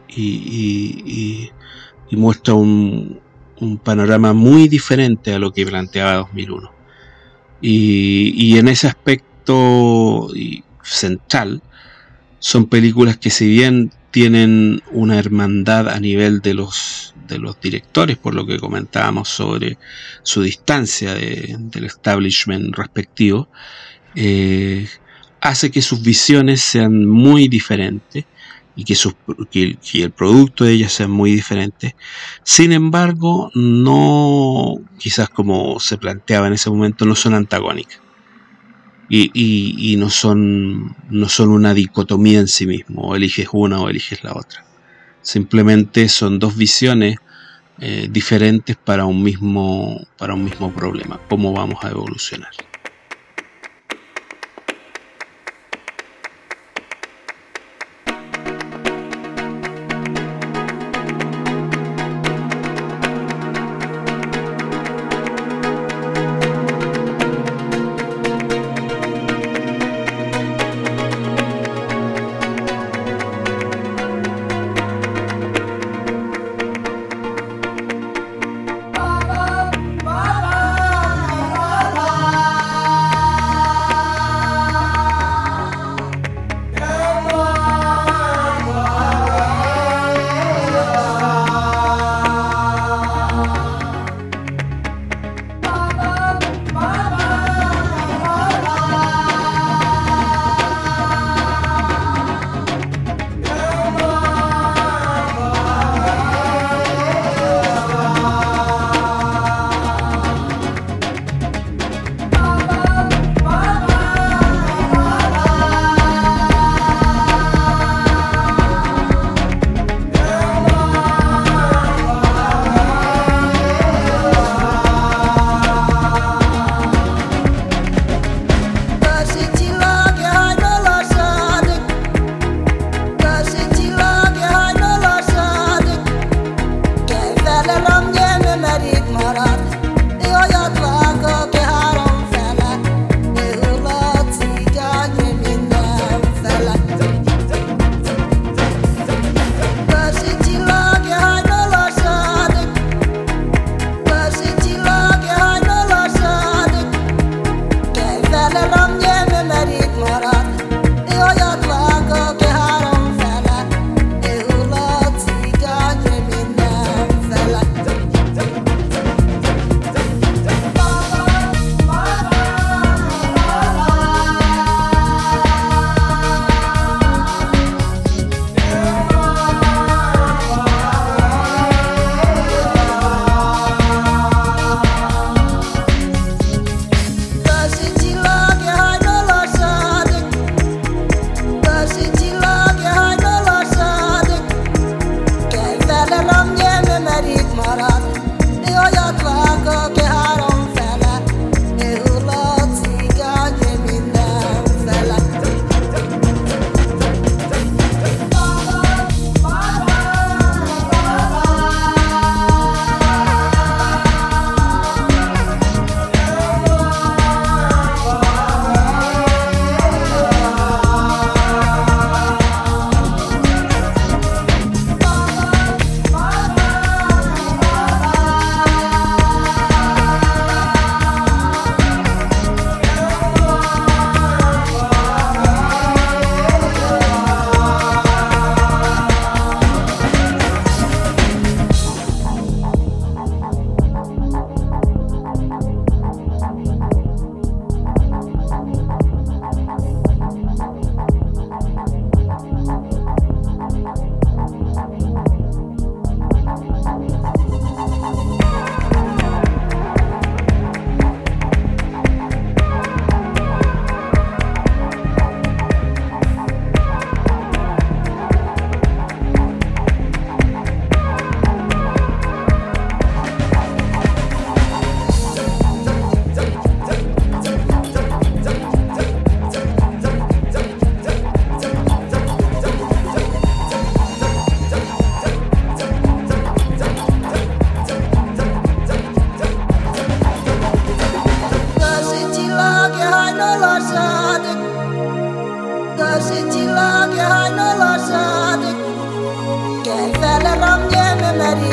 y, 0.08 1.50
muestra 2.10 2.54
un, 2.54 3.20
un, 3.60 3.78
panorama 3.78 4.32
muy 4.32 4.68
diferente 4.68 5.34
a 5.34 5.38
lo 5.38 5.52
que 5.52 5.66
planteaba 5.66 6.14
2001. 6.14 6.72
Y, 7.60 8.56
en 8.58 8.68
ese 8.68 8.86
aspecto 8.86 10.28
central, 10.82 11.62
son 12.38 12.66
películas 12.66 13.18
que 13.18 13.30
si 13.30 13.48
bien 13.48 13.92
tienen 14.10 14.82
una 14.90 15.18
hermandad 15.18 15.88
a 15.88 16.00
nivel 16.00 16.40
de 16.40 16.54
los, 16.54 17.14
de 17.28 17.38
los 17.38 17.60
directores, 17.60 18.16
por 18.16 18.34
lo 18.34 18.46
que 18.46 18.58
comentábamos 18.58 19.28
sobre 19.28 19.78
su 20.22 20.42
distancia 20.42 21.14
del 21.14 21.84
establishment 21.84 22.74
respectivo, 22.74 23.48
eh, 24.14 24.88
hace 25.40 25.70
que 25.70 25.82
sus 25.82 26.02
visiones 26.02 26.60
sean 26.60 27.06
muy 27.06 27.48
diferentes 27.48 28.24
y 28.78 28.84
que, 28.84 29.76
el 30.04 30.10
producto 30.12 30.64
de 30.64 30.72
ellas 30.72 30.92
sea 30.92 31.08
muy 31.08 31.32
diferente. 31.32 31.96
Sin 32.44 32.72
embargo, 32.72 33.50
no, 33.54 34.76
quizás 34.98 35.28
como 35.28 35.80
se 35.80 35.98
planteaba 35.98 36.46
en 36.46 36.52
ese 36.52 36.70
momento, 36.70 37.04
no 37.04 37.16
son 37.16 37.34
antagónicas. 37.34 38.00
Y, 39.10 39.96
no, 39.98 40.10
son, 40.10 40.94
no 41.10 41.28
son 41.28 41.48
una 41.48 41.74
dicotomía 41.74 42.38
en 42.40 42.46
sí 42.46 42.66
mismo, 42.66 43.02
o 43.02 43.16
eliges 43.16 43.48
una 43.52 43.80
o 43.80 43.88
eliges 43.88 44.22
la 44.22 44.34
otra. 44.34 44.67
Simplemente 45.22 46.08
son 46.08 46.38
dos 46.38 46.56
visiones 46.56 47.16
eh, 47.80 48.08
diferentes 48.10 48.76
para 48.76 49.04
un, 49.04 49.22
mismo, 49.22 50.06
para 50.16 50.34
un 50.34 50.44
mismo 50.44 50.72
problema, 50.72 51.20
cómo 51.28 51.52
vamos 51.52 51.84
a 51.84 51.90
evolucionar. 51.90 52.50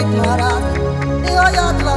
El 0.05 1.94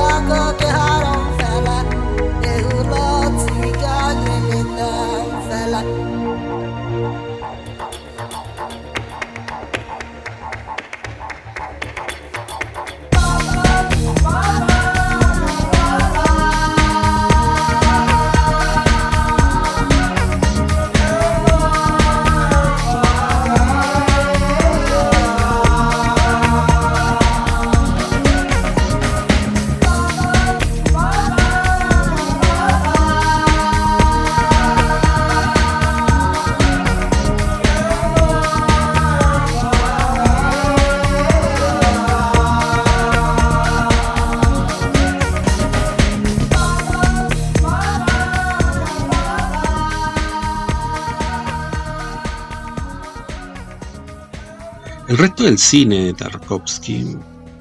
resto 55.38 55.44
del 55.44 55.58
cine 55.58 56.04
de 56.06 56.14
Tarkovsky 56.14 57.16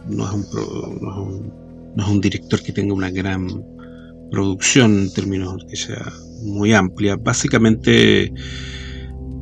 no 0.10 0.26
es 0.26 0.34
un, 0.34 0.46
no 1.96 2.04
es 2.04 2.08
un, 2.10 2.22
director 2.22 2.60
que 2.64 2.72
tenga 2.72 2.94
una 2.96 3.12
gran 3.12 3.48
producción 4.32 5.00
en 5.00 5.14
términos 5.14 5.64
que 5.70 5.76
sea 5.76 6.12
muy 6.44 6.74
amplia. 6.74 7.18
Básicamente 7.18 8.34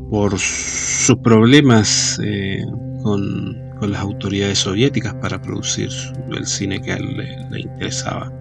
por 0.09 0.37
sus 0.37 1.15
problemas 1.23 2.19
eh, 2.23 2.61
con, 3.03 3.63
las 3.81 4.01
autoridades 4.01 4.59
soviéticas 4.59 5.13
para 5.15 5.41
producir 5.41 5.89
el 6.35 6.45
cine 6.45 6.81
que 6.81 6.91
a 6.91 6.97
él 6.97 7.17
le, 7.51 7.59
interesaba. 7.59 8.33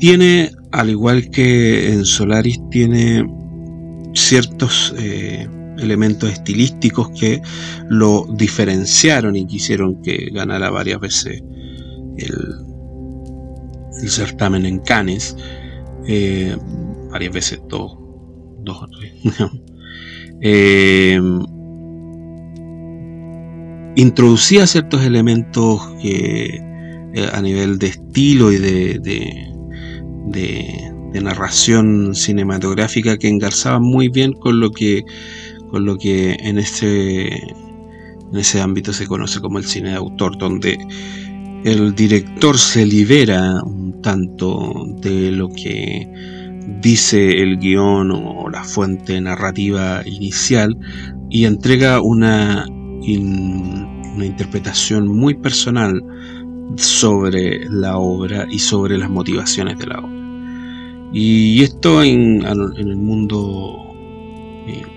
Tiene, 0.00 0.50
al 0.72 0.90
igual 0.90 1.28
que 1.30 1.92
en 1.92 2.04
Solaris, 2.04 2.58
tiene 2.70 3.26
ciertos 4.14 4.94
eh, 4.98 5.46
elementos 5.78 6.30
estilísticos 6.30 7.10
que 7.18 7.42
lo 7.88 8.26
diferenciaron 8.36 9.36
y 9.36 9.46
quisieron 9.46 10.02
que 10.02 10.30
ganara 10.32 10.70
varias 10.70 11.00
veces 11.00 11.42
el, 12.16 12.30
certamen 14.08 14.66
en 14.66 14.80
Cannes, 14.80 15.36
eh, 16.06 16.56
varias 17.10 17.32
veces, 17.32 17.60
dos, 17.68 17.96
o 18.66 18.88
tres. 18.88 19.12
Eh, 20.46 21.18
introducía 23.96 24.66
ciertos 24.66 25.02
elementos 25.04 25.80
que 26.02 26.60
eh, 27.14 27.28
a 27.32 27.40
nivel 27.40 27.78
de 27.78 27.86
estilo 27.86 28.52
y 28.52 28.58
de, 28.58 29.50
narración 31.22 32.14
cinematográfica 32.14 33.16
que 33.16 33.28
engarzaban 33.28 33.82
muy 33.82 34.08
bien 34.08 34.32
con 34.32 34.60
lo 34.60 34.70
que 34.72 35.04
con 35.74 35.86
lo 35.86 35.98
que 35.98 36.36
en 36.38 36.56
ese, 36.58 37.34
en 37.34 38.36
ese 38.36 38.60
ámbito 38.60 38.92
se 38.92 39.08
conoce 39.08 39.40
como 39.40 39.58
el 39.58 39.64
cine 39.64 39.90
de 39.90 39.96
autor, 39.96 40.38
donde 40.38 40.78
el 41.64 41.96
director 41.96 42.56
se 42.56 42.86
libera 42.86 43.60
un 43.64 44.00
tanto 44.00 44.72
de 45.00 45.32
lo 45.32 45.48
que 45.48 46.08
dice 46.80 47.42
el 47.42 47.58
guion 47.58 48.12
o 48.12 48.48
la 48.48 48.62
fuente 48.62 49.20
narrativa 49.20 50.02
inicial 50.06 50.78
y 51.28 51.44
entrega 51.44 52.00
una, 52.00 52.64
una 52.68 54.24
interpretación 54.24 55.08
muy 55.08 55.34
personal 55.34 56.00
sobre 56.76 57.68
la 57.68 57.98
obra 57.98 58.46
y 58.48 58.60
sobre 58.60 58.96
las 58.96 59.10
motivaciones 59.10 59.76
de 59.78 59.86
la 59.88 59.98
obra. 59.98 61.10
Y 61.12 61.64
esto 61.64 62.00
en, 62.00 62.46
en 62.46 62.88
el 62.88 62.96
mundo 62.96 63.84
eh, 64.68 64.93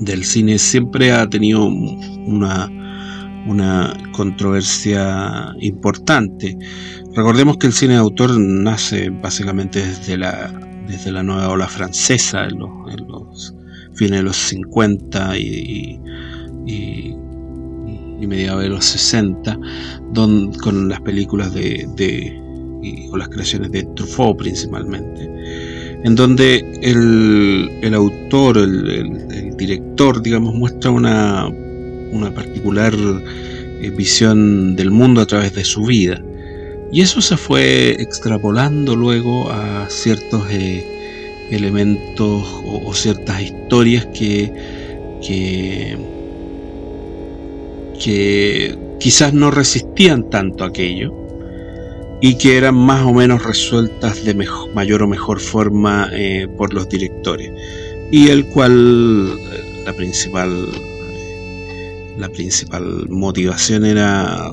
del 0.00 0.24
cine 0.24 0.58
siempre 0.58 1.12
ha 1.12 1.28
tenido 1.28 1.64
una, 1.64 2.70
una 3.46 3.96
controversia 4.12 5.54
importante. 5.60 6.56
Recordemos 7.14 7.56
que 7.58 7.66
el 7.66 7.72
cine 7.72 7.94
de 7.94 8.00
autor 8.00 8.38
nace 8.38 9.10
básicamente 9.10 9.84
desde 9.84 10.16
la, 10.16 10.52
desde 10.86 11.12
la 11.12 11.22
nueva 11.22 11.48
ola 11.48 11.66
francesa, 11.66 12.44
en 12.44 12.58
los, 12.58 13.54
fines 13.94 14.18
de 14.18 14.22
los 14.22 14.36
50 14.36 15.36
y, 15.38 16.00
y, 16.66 17.14
mediados 18.26 18.62
de 18.62 18.68
los 18.68 18.84
60, 18.84 19.58
con 20.60 20.88
las 20.88 21.00
películas 21.00 21.54
de, 21.54 21.88
de 21.96 22.38
o 23.10 23.16
las 23.16 23.28
creaciones 23.28 23.72
de 23.72 23.84
Truffaut 23.94 24.36
principalmente 24.38 25.28
en 26.04 26.14
donde 26.14 26.64
el, 26.82 27.94
autor, 27.94 28.58
el, 28.58 29.56
director, 29.56 30.22
digamos, 30.22 30.54
muestra 30.54 30.90
una, 30.90 31.50
particular 32.34 32.94
eh, 32.94 33.90
visión 33.90 34.76
del 34.76 34.90
mundo 34.90 35.20
a 35.20 35.26
través 35.26 35.54
de 35.54 35.64
su 35.64 35.84
vida. 35.84 36.22
Y 36.92 37.02
eso 37.02 37.20
se 37.20 37.36
fue 37.36 38.00
extrapolando 38.00 38.96
luego 38.96 39.50
a 39.50 39.86
ciertos 39.90 40.46
eh, 40.50 41.48
elementos 41.50 42.46
o, 42.64 42.94
ciertas 42.94 43.42
historias 43.42 44.06
que, 44.06 44.52
que 48.02 48.78
quizás 48.98 49.34
no 49.34 49.50
resistían 49.50 50.30
tanto 50.30 50.64
aquello 50.64 51.27
y 52.20 52.36
que 52.36 52.56
eran 52.56 52.74
más 52.74 53.04
o 53.04 53.12
menos 53.12 53.44
resueltas 53.44 54.24
de 54.24 54.34
mayor 54.74 55.02
o 55.02 55.08
mejor 55.08 55.40
forma 55.40 56.08
eh, 56.12 56.48
por 56.56 56.74
los 56.74 56.88
directores 56.88 57.52
y 58.10 58.28
el 58.28 58.46
cual 58.46 59.38
eh, 59.38 59.82
la 59.84 59.92
principal 59.92 60.68
la 62.18 62.28
principal 62.28 63.08
motivación 63.08 63.84
era 63.84 64.52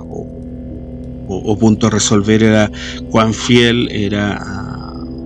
o, 1.28 1.58
punto 1.58 1.88
a 1.88 1.90
resolver 1.90 2.44
era 2.44 2.72
cuán 3.10 3.34
fiel 3.34 3.90
era 3.92 4.40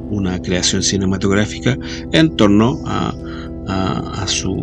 una 0.10 0.42
creación 0.42 0.82
cinematográfica 0.82 1.78
en 2.14 2.36
torno 2.38 2.82
a, 2.86 3.14
su 4.26 4.56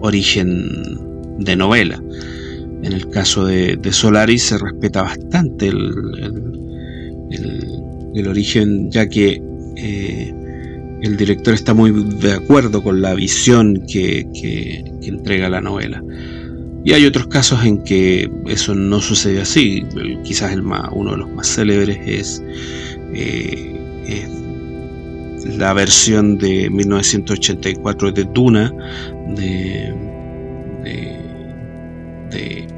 origen 0.00 0.68
de 1.38 1.56
novela. 1.56 2.00
En 2.82 2.92
el 2.92 3.08
caso 3.08 3.44
de, 3.44 3.78
Solaris 3.90 4.44
se 4.44 4.58
respeta 4.58 5.02
bastante 5.02 5.68
el, 5.68 6.67
origen, 8.26 8.90
ya 8.90 9.08
que 9.08 9.40
eh, 9.76 10.34
el 11.02 11.16
director 11.16 11.54
está 11.54 11.74
muy 11.74 11.92
de 11.92 12.32
acuerdo 12.32 12.82
con 12.82 13.00
la 13.00 13.14
visión 13.14 13.84
que, 13.86 14.26
entrega 15.02 15.48
la 15.48 15.60
novela. 15.60 16.02
Y 16.84 16.92
hay 16.92 17.06
otros 17.06 17.28
casos 17.28 17.64
en 17.64 17.82
que 17.82 18.30
eso 18.46 18.74
no 18.74 19.00
sucede 19.00 19.40
así. 19.40 19.84
quizás 20.24 20.52
el 20.52 20.62
más, 20.62 20.88
uno 20.92 21.12
de 21.12 21.18
los 21.18 21.30
más 21.30 21.46
célebres 21.46 21.98
es, 22.06 22.42
eh, 23.14 23.74
la 25.56 25.72
versión 25.72 26.38
de 26.38 26.68
1984 26.70 28.12
de 28.12 28.24
Duna 28.24 28.72
de, 29.34 29.94
de 32.30 32.77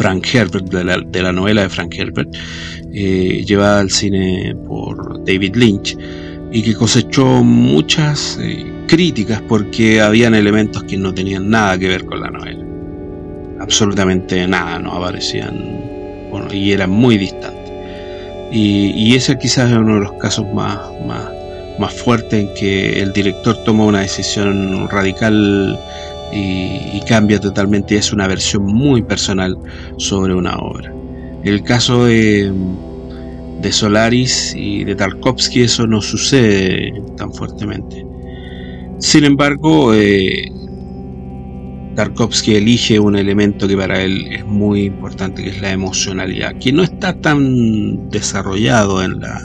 Frank 0.00 0.26
Herbert, 0.32 0.64
de 0.72 1.22
la, 1.22 1.30
novela 1.30 1.60
de 1.60 1.68
Frank 1.68 1.94
Herbert, 1.94 2.34
eh, 2.90 3.44
llevada 3.46 3.80
al 3.80 3.90
cine 3.90 4.56
por 4.66 5.22
David 5.26 5.56
Lynch, 5.56 5.94
y 6.50 6.62
que 6.62 6.74
cosechó 6.74 7.44
muchas 7.44 8.38
eh, 8.40 8.64
críticas 8.88 9.42
porque 9.46 10.00
habían 10.00 10.34
elementos 10.34 10.84
que 10.84 10.96
no 10.96 11.12
tenían 11.12 11.50
nada 11.50 11.76
que 11.76 11.88
ver 11.88 12.06
con 12.06 12.18
la 12.18 12.30
novela. 12.30 12.64
Absolutamente 13.60 14.46
nada, 14.46 14.78
no 14.78 14.92
aparecían, 14.92 15.54
y 16.50 16.72
eran 16.72 16.88
muy 16.88 17.18
distantes. 17.18 17.70
Y, 18.50 19.14
ese 19.14 19.36
quizás 19.36 19.70
es 19.70 19.76
uno 19.76 19.96
de 19.96 20.00
los 20.00 20.12
casos 20.14 20.46
más, 20.54 20.78
más, 21.06 21.28
más 21.78 21.92
fuertes 21.92 22.40
en 22.40 22.54
que 22.54 23.02
el 23.02 23.12
director 23.12 23.54
toma 23.64 23.84
una 23.84 24.00
decisión 24.00 24.88
radical 24.88 25.78
y, 26.32 27.00
cambia 27.08 27.40
totalmente, 27.40 27.96
es 27.96 28.12
una 28.12 28.28
versión 28.28 28.64
muy 28.64 29.02
personal 29.02 29.56
sobre 29.96 30.34
una 30.34 30.56
obra. 30.58 30.92
el 31.44 31.62
caso 31.64 32.04
de, 32.04 32.52
de 33.60 33.72
Solaris 33.72 34.54
y 34.56 34.84
de 34.84 34.94
Tarkovsky 34.94 35.62
eso 35.62 35.86
no 35.86 36.00
sucede 36.00 36.92
tan 37.16 37.32
fuertemente. 37.32 38.06
Sin 38.98 39.24
embargo, 39.24 39.94
eh, 39.94 40.52
Tarkovsky 41.94 42.54
elige 42.54 43.00
un 43.00 43.16
elemento 43.16 43.66
que 43.66 43.76
para 43.76 44.02
él 44.02 44.26
es 44.30 44.46
muy 44.46 44.84
importante, 44.84 45.42
que 45.42 45.50
es 45.50 45.60
la 45.60 45.72
emocionalidad, 45.72 46.56
que 46.58 46.72
no 46.72 46.82
está 46.82 47.14
tan 47.20 48.08
desarrollado 48.10 49.02
en 49.02 49.20
la, 49.20 49.40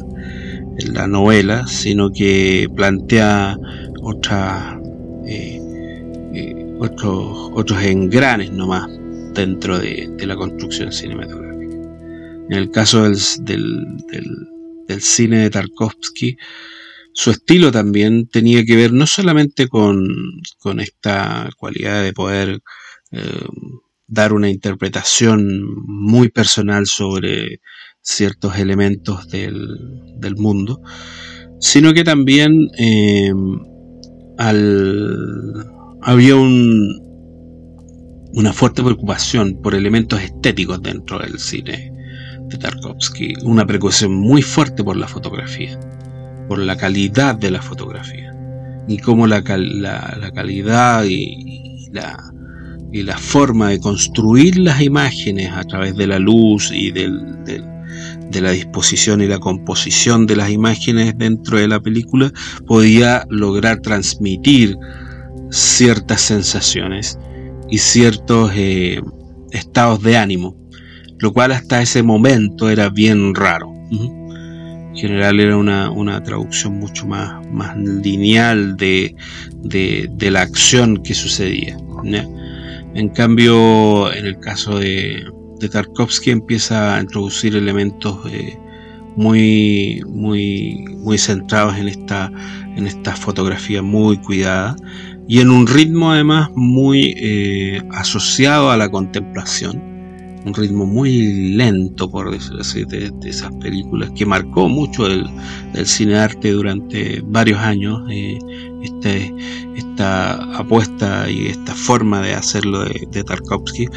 en 0.77 0.93
la 0.93 1.07
novela, 1.07 1.65
sino 1.67 2.11
que 2.11 2.69
plantea 2.75 3.57
otra, 4.01 4.79
eh, 5.25 5.59
eh, 6.33 6.64
otros, 6.79 7.51
otros 7.53 7.83
engranes 7.83 8.51
nomás 8.51 8.89
dentro 9.33 9.79
de, 9.79 10.09
la 10.25 10.35
construcción 10.35 10.91
cinematográfica. 10.91 11.75
En 12.49 12.57
el 12.57 12.71
caso 12.71 13.03
del, 13.03 13.17
del, 13.39 15.01
cine 15.01 15.39
de 15.39 15.49
Tarkovsky, 15.49 16.37
su 17.13 17.31
estilo 17.31 17.71
también 17.71 18.27
tenía 18.27 18.63
que 18.65 18.75
ver 18.75 18.93
no 18.93 19.07
solamente 19.07 19.67
con, 19.67 20.05
con 20.59 20.79
esta 20.79 21.49
cualidad 21.57 22.03
de 22.03 22.13
poder 22.13 22.59
eh, 23.11 23.45
dar 24.07 24.33
una 24.33 24.49
interpretación 24.49 25.65
muy 25.85 26.29
personal 26.29 26.85
sobre 26.85 27.61
ciertos 28.01 28.57
elementos 28.57 29.27
del, 29.29 29.57
del 30.17 30.35
mundo, 30.35 30.81
sino 31.59 31.93
que 31.93 32.03
también 32.03 32.67
eh, 32.77 33.31
al, 34.37 35.74
había 36.05 36.35
un, 36.35 37.01
una 38.33 38.53
fuerte 38.53 38.83
preocupación 38.83 39.59
por 39.63 39.73
elementos 39.73 40.21
estéticos 40.21 40.81
dentro 40.83 41.17
del 41.17 41.39
cine 41.39 41.91
de 42.47 42.57
Tarkovsky, 42.59 43.33
una 43.43 43.65
preocupación 43.65 44.13
muy 44.13 44.43
fuerte 44.43 44.83
por 44.83 44.97
la 44.97 45.07
fotografía, 45.07 45.79
por 46.47 46.59
la 46.59 46.77
calidad 46.77 47.35
de 47.35 47.49
la 47.49 47.61
fotografía, 47.61 48.31
y 48.87 48.99
cómo 48.99 49.25
la, 49.25 49.43
calidad 49.43 51.05
y, 51.05 51.89
la, 51.91 52.23
y 52.91 53.01
la 53.01 53.17
forma 53.17 53.69
de 53.69 53.79
construir 53.79 54.59
las 54.59 54.79
imágenes 54.81 55.51
a 55.51 55.63
través 55.63 55.95
de 55.95 56.05
la 56.05 56.19
luz 56.19 56.71
y 56.71 56.91
del, 56.91 57.43
de 58.29 58.41
la 58.41 58.51
disposición 58.51 59.21
y 59.21 59.27
la 59.27 59.39
composición 59.39 60.27
de 60.27 60.35
las 60.35 60.51
imágenes 60.51 61.17
dentro 61.17 61.57
de 61.57 61.67
la 61.67 61.79
película 61.79 62.31
podía 62.67 63.25
lograr 63.31 63.79
transmitir 63.79 64.77
ciertas 65.51 66.21
sensaciones 66.21 67.19
y 67.69 67.77
ciertos 67.77 68.51
eh, 68.55 69.01
estados 69.51 70.01
de 70.03 70.17
ánimo, 70.17 70.55
lo 71.19 71.33
cual 71.33 71.51
hasta 71.51 71.81
ese 71.81 72.03
momento 72.03 72.69
era 72.69 72.89
bien 72.89 73.33
raro. 73.33 73.73
En 73.91 74.95
general 74.95 75.39
era 75.39 75.57
una, 75.57 76.23
traducción 76.23 76.79
mucho 76.79 77.05
más, 77.05 77.45
más 77.51 77.77
lineal 77.77 78.77
de, 78.77 79.15
de, 79.63 80.31
la 80.31 80.41
acción 80.41 80.97
que 81.03 81.13
sucedía. 81.13 81.77
En 82.93 83.09
cambio, 83.09 84.13
en 84.13 84.25
el 84.25 84.39
caso 84.39 84.79
de, 84.79 85.25
de 85.59 85.69
Tarkovsky 85.69 86.31
empieza 86.31 86.95
a 86.95 87.01
introducir 87.01 87.55
elementos 87.55 88.19
eh, 88.31 88.57
muy, 89.15 90.01
muy, 90.07 90.85
muy 90.97 91.17
centrados 91.17 91.77
en 91.77 91.87
esta, 91.87 92.31
en 92.75 92.87
esta 92.87 93.15
fotografía 93.15 93.81
muy 93.81 94.17
cuidada 94.17 94.75
y 95.27 95.39
en 95.39 95.49
un 95.49 95.67
ritmo 95.67 96.11
además 96.11 96.49
muy 96.55 97.15
eh, 97.17 97.81
asociado 97.91 98.69
a 98.71 98.77
la 98.77 98.89
contemplación 98.89 99.95
un 100.45 100.53
ritmo 100.53 100.85
muy 100.85 101.53
lento, 101.55 102.09
por 102.09 102.31
decirlo 102.31 102.61
así, 102.61 102.85
de, 102.85 103.11
esas 103.23 103.51
películas 103.55 104.11
que 104.15 104.25
marcó 104.25 104.69
mucho 104.69 105.07
el, 105.07 105.25
el 105.73 105.87
cine 105.87 106.17
arte 106.17 106.51
durante 106.51 107.21
varios 107.25 107.59
años. 107.59 108.01
Eh, 108.11 108.37
este, 108.83 109.33
esta 109.75 110.35
apuesta 110.55 111.29
y 111.29 111.47
esta 111.47 111.73
forma 111.73 112.21
de 112.21 112.35
hacerlo 112.35 112.85
de, 112.85 113.23
Tarkovsky, 113.23 113.87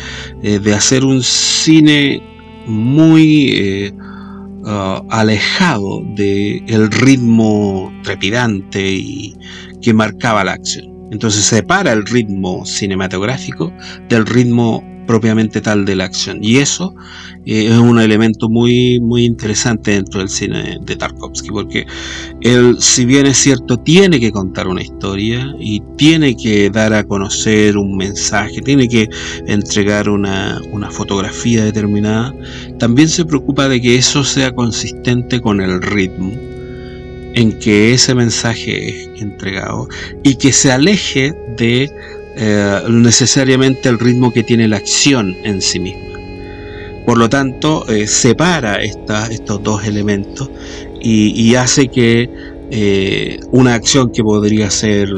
eh, 0.42 0.58
de 0.58 0.74
hacer 0.74 1.04
un 1.04 1.22
cine 1.22 2.22
muy 2.66 3.92
uh, 4.62 5.06
alejado 5.10 6.02
del 6.14 6.62
el 6.66 6.90
ritmo 6.90 7.92
trepidante 8.02 8.90
y 8.90 9.36
que 9.82 9.92
marcaba 9.92 10.44
la 10.44 10.52
acción. 10.52 10.97
Entonces 11.10 11.44
separa 11.44 11.92
el 11.92 12.04
ritmo 12.04 12.64
cinematográfico 12.66 13.72
del 14.08 14.26
ritmo 14.26 14.82
propiamente 15.08 15.62
tal 15.62 15.86
de 15.86 15.96
la 15.96 16.04
acción. 16.04 16.38
Y 16.42 16.58
eso 16.58 16.94
eh, 17.46 17.68
es 17.72 17.78
un 17.78 17.98
elemento 17.98 18.48
muy, 18.48 19.00
muy 19.00 19.24
interesante 19.24 19.92
dentro 19.92 20.20
del 20.20 20.28
cine 20.28 20.78
de 20.82 20.96
Tarkovsky, 20.96 21.48
porque 21.48 21.86
él, 22.42 22.76
si 22.78 23.06
bien 23.06 23.26
es 23.26 23.38
cierto, 23.38 23.78
tiene 23.78 24.20
que 24.20 24.30
contar 24.30 24.68
una 24.68 24.82
historia 24.82 25.56
y 25.58 25.82
tiene 25.96 26.36
que 26.36 26.68
dar 26.68 26.92
a 26.92 27.04
conocer 27.04 27.78
un 27.78 27.96
mensaje, 27.96 28.60
tiene 28.60 28.86
que 28.86 29.08
entregar 29.46 30.10
una, 30.10 30.60
una 30.72 30.90
fotografía 30.90 31.64
determinada, 31.64 32.34
también 32.78 33.08
se 33.08 33.24
preocupa 33.24 33.66
de 33.66 33.80
que 33.80 33.96
eso 33.96 34.22
sea 34.22 34.54
consistente 34.54 35.40
con 35.40 35.62
el 35.62 35.80
ritmo 35.80 36.47
en 37.38 37.56
que 37.60 37.94
ese 37.94 38.16
mensaje 38.16 38.88
es 38.88 39.22
entregado 39.22 39.88
y 40.24 40.34
que 40.34 40.52
se 40.52 40.72
aleje 40.72 41.32
de 41.56 41.88
eh, 42.36 42.80
necesariamente 42.88 43.88
el 43.88 44.00
ritmo 44.00 44.32
que 44.32 44.42
tiene 44.42 44.66
la 44.66 44.78
acción 44.78 45.36
en 45.44 45.62
sí 45.62 45.78
misma. 45.78 46.18
Por 47.06 47.16
lo 47.16 47.28
tanto, 47.28 47.88
eh, 47.88 48.08
separa 48.08 48.82
estos 48.82 49.62
dos 49.62 49.86
elementos 49.86 50.50
y, 51.00 51.54
hace 51.54 51.86
que 51.86 52.28
eh, 52.72 53.38
una 53.52 53.74
acción 53.74 54.10
que 54.10 54.24
podría 54.24 54.68
ser 54.68 55.08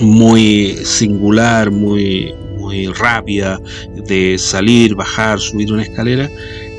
muy 0.00 0.78
singular, 0.82 1.70
muy, 1.70 2.34
muy 2.56 2.86
rápida, 2.86 3.60
de 4.08 4.38
salir, 4.38 4.94
bajar, 4.94 5.38
subir 5.40 5.74
una 5.74 5.82
escalera, 5.82 6.30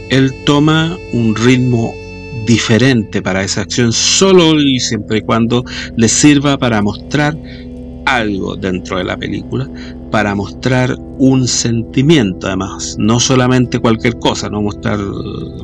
él 0.09 0.34
toma 0.43 0.97
un 1.13 1.36
ritmo 1.36 1.93
diferente 2.47 3.21
para 3.21 3.43
esa 3.43 3.61
acción 3.61 3.91
solo 3.91 4.59
y 4.59 4.79
siempre 4.79 5.19
y 5.19 5.21
cuando 5.21 5.63
le 5.95 6.07
sirva 6.07 6.57
para 6.57 6.81
mostrar 6.81 7.37
algo 8.05 8.55
dentro 8.55 8.97
de 8.97 9.03
la 9.03 9.17
película 9.17 9.69
para 10.11 10.33
mostrar 10.33 10.95
un 11.17 11.47
sentimiento 11.47 12.47
además, 12.47 12.95
no 12.97 13.19
solamente 13.19 13.79
cualquier 13.79 14.17
cosa, 14.19 14.49
no 14.49 14.61
mostrar 14.61 14.97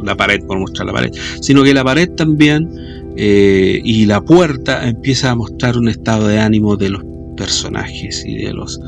la 0.03 0.15
pared 0.15 0.43
por 0.45 0.59
mostrar 0.59 0.87
la 0.87 0.93
pared, 0.93 1.11
sino 1.39 1.63
que 1.63 1.73
la 1.73 1.83
pared 1.83 2.09
también 2.11 2.69
eh, 3.15 3.79
y 3.83 4.05
la 4.05 4.19
puerta 4.19 4.87
empieza 4.87 5.31
a 5.31 5.35
mostrar 5.35 5.77
un 5.77 5.87
estado 5.87 6.27
de 6.27 6.39
ánimo 6.39 6.75
de 6.75 6.89
los 6.89 7.03
personajes 7.37 8.25
y 8.25 8.43
de 8.43 8.53
los 8.53 8.79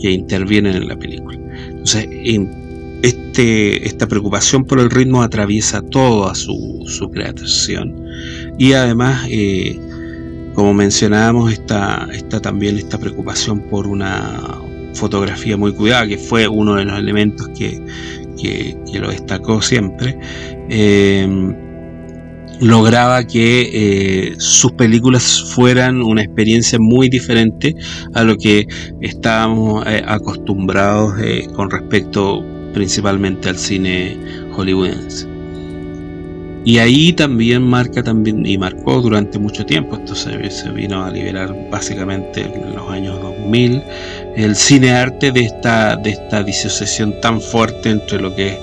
que 0.00 0.12
intervienen 0.12 0.76
en 0.76 0.88
la 0.88 0.96
película. 0.96 1.38
Entonces, 1.68 2.08
este, 3.02 3.86
esta 3.86 4.06
preocupación 4.06 4.64
por 4.64 4.80
el 4.80 4.90
ritmo 4.90 5.22
atraviesa 5.22 5.82
toda 5.82 6.34
su, 6.34 6.84
su 6.86 7.10
creación 7.10 7.94
y 8.58 8.72
además 8.72 9.26
eh, 9.30 9.78
como 10.54 10.74
mencionábamos, 10.74 11.52
está, 11.52 12.08
está 12.12 12.40
también 12.40 12.76
esta 12.76 12.98
preocupación 12.98 13.60
por 13.70 13.86
una 13.86 14.60
fotografía 14.94 15.56
muy 15.56 15.72
cuidada, 15.72 16.06
que 16.06 16.18
fue 16.18 16.48
uno 16.48 16.74
de 16.74 16.84
los 16.84 16.98
elementos 16.98 17.48
que, 17.56 17.80
lo 18.92 19.08
destacó 19.10 19.62
siempre. 19.62 20.18
Em, 20.68 21.54
lograba 22.60 23.24
que 23.24 23.70
eh, 23.72 24.34
sus 24.38 24.72
películas 24.72 25.44
fueran 25.54 26.02
una 26.02 26.22
experiencia 26.22 26.78
muy 26.78 27.08
diferente 27.08 27.74
a 28.12 28.22
lo 28.22 28.36
que 28.36 28.66
estábamos 29.00 29.86
eh, 29.86 30.02
acostumbrados 30.06 31.14
con 31.54 31.70
respecto 31.70 32.44
principalmente 32.72 33.48
al 33.48 33.56
cine 33.56 34.16
hollywoodense. 34.52 35.30
Y 36.64 36.76
ahí 36.78 37.12
también 37.14 37.62
marca 37.62 38.02
también 38.02 38.44
y 38.44 38.58
marcó 38.58 39.00
durante 39.00 39.38
mucho 39.38 39.64
tiempo, 39.64 39.96
esto 39.96 40.14
se, 40.14 40.36
vino 40.70 41.02
a 41.02 41.10
liberar 41.10 41.56
básicamente 41.70 42.42
en 42.42 42.74
los 42.76 42.90
años 42.90 43.18
2000, 43.22 43.82
el 44.36 44.54
cine 44.54 44.90
arte 44.90 45.32
de 45.32 45.40
esta, 45.40 45.96
de 45.96 46.10
esta 46.10 46.42
disociación 46.42 47.18
tan 47.22 47.40
fuerte 47.40 47.90
entre 47.90 48.20
lo 48.20 48.34
que 48.36 48.48
es 48.48 48.58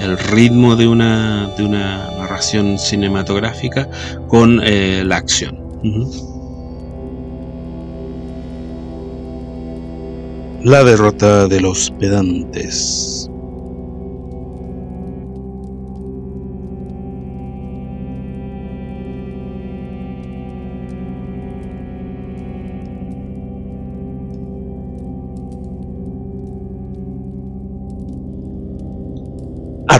el 0.00 0.16
ritmo 0.16 0.76
de 0.76 0.88
una, 0.88 1.50
de 1.58 1.64
una 1.64 2.10
narración 2.18 2.78
cinematográfica 2.78 3.86
con 4.28 4.60
eh, 4.64 5.02
la 5.04 5.16
acción. 5.16 5.58
La 10.64 10.84
derrota 10.84 11.48
de 11.48 11.60
los 11.60 11.90
pedantes. 11.98 13.28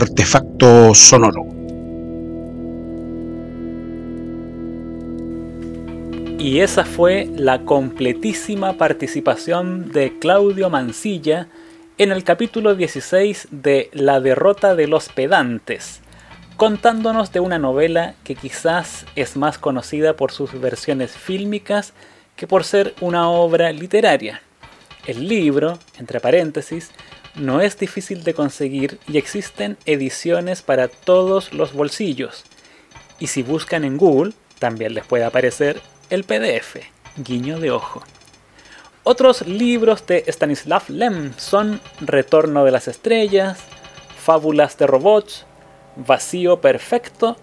Artefacto 0.03 0.93
sonoro. 0.93 1.45
Y 6.37 6.59
esa 6.59 6.83
fue 6.83 7.29
la 7.33 7.63
completísima 7.63 8.73
participación 8.73 9.93
de 9.93 10.19
Claudio 10.19 10.69
Mancilla 10.69 11.47
en 11.97 12.11
el 12.11 12.25
capítulo 12.25 12.75
16 12.75 13.47
de 13.51 13.89
La 13.93 14.19
derrota 14.19 14.75
de 14.75 14.87
los 14.87 15.07
pedantes, 15.07 16.01
contándonos 16.57 17.31
de 17.31 17.39
una 17.39 17.57
novela 17.57 18.15
que 18.25 18.35
quizás 18.35 19.05
es 19.15 19.37
más 19.37 19.57
conocida 19.57 20.17
por 20.17 20.33
sus 20.33 20.59
versiones 20.59 21.11
fílmicas 21.11 21.93
que 22.35 22.45
por 22.45 22.65
ser 22.65 22.93
una 22.99 23.29
obra 23.29 23.71
literaria. 23.71 24.41
El 25.07 25.29
libro, 25.29 25.79
entre 25.97 26.19
paréntesis, 26.19 26.91
no 27.35 27.61
es 27.61 27.77
difícil 27.77 28.23
de 28.23 28.33
conseguir 28.33 28.99
y 29.07 29.17
existen 29.17 29.77
ediciones 29.85 30.61
para 30.61 30.87
todos 30.87 31.53
los 31.53 31.73
bolsillos. 31.73 32.43
Y 33.19 33.27
si 33.27 33.43
buscan 33.43 33.83
en 33.83 33.97
Google, 33.97 34.33
también 34.59 34.93
les 34.93 35.05
puede 35.05 35.23
aparecer 35.23 35.81
el 36.09 36.23
PDF, 36.23 36.77
guiño 37.17 37.59
de 37.59 37.71
ojo. 37.71 38.03
Otros 39.05 39.45
libros 39.45 40.05
de 40.07 40.23
Stanislav 40.27 40.83
Lem 40.87 41.33
son 41.37 41.81
Retorno 41.99 42.63
de 42.63 42.71
las 42.71 42.87
Estrellas, 42.87 43.59
Fábulas 44.17 44.77
de 44.77 44.87
Robots, 44.87 45.45
Vacío 45.97 46.61
Perfecto 46.61 47.35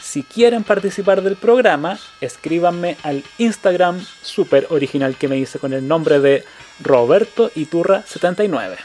Si 0.00 0.22
quieren 0.22 0.64
participar 0.64 1.22
del 1.22 1.36
programa, 1.36 1.98
escríbanme 2.20 2.96
al 3.02 3.24
Instagram 3.38 4.04
super 4.22 4.66
original 4.70 5.16
que 5.16 5.28
me 5.28 5.38
hice 5.38 5.58
con 5.58 5.72
el 5.72 5.88
nombre 5.88 6.20
de 6.20 6.44
Roberto 6.80 7.50
Iturra79. 7.52 8.76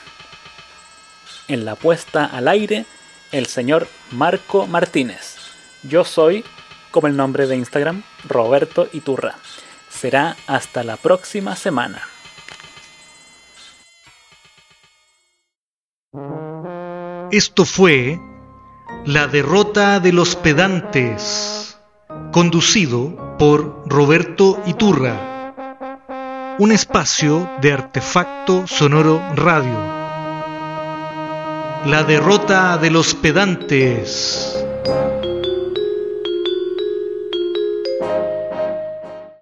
En 1.48 1.66
la 1.66 1.76
puesta 1.76 2.26
al 2.26 2.48
aire, 2.48 2.86
el 3.32 3.46
señor 3.46 3.88
Marco 4.12 4.66
Martínez. 4.66 5.36
Yo 5.84 6.04
soy, 6.04 6.44
como 6.92 7.08
el 7.08 7.16
nombre 7.16 7.48
de 7.48 7.58
Instagram, 7.58 8.04
Roberto 8.28 8.90
Iturra. 8.92 9.36
Será 9.90 10.36
hasta 10.48 10.84
la 10.84 10.98
próxima 10.98 11.56
semana. 11.56 12.02
Esto 17.32 17.66
fue 17.66 18.20
la 19.06 19.28
derrota 19.28 20.00
de 20.00 20.12
los 20.12 20.36
pedantes, 20.36 21.78
conducido 22.32 23.38
por 23.38 23.84
Roberto 23.88 24.62
Iturra, 24.66 25.56
un 26.60 26.72
espacio 26.72 27.50
de 27.62 27.74
artefacto 27.74 28.68
sonoro 28.68 29.22
radio. 29.36 29.78
La 31.86 32.04
derrota 32.04 32.78
de 32.78 32.92
los 32.92 33.16
pedantes. 33.16 34.64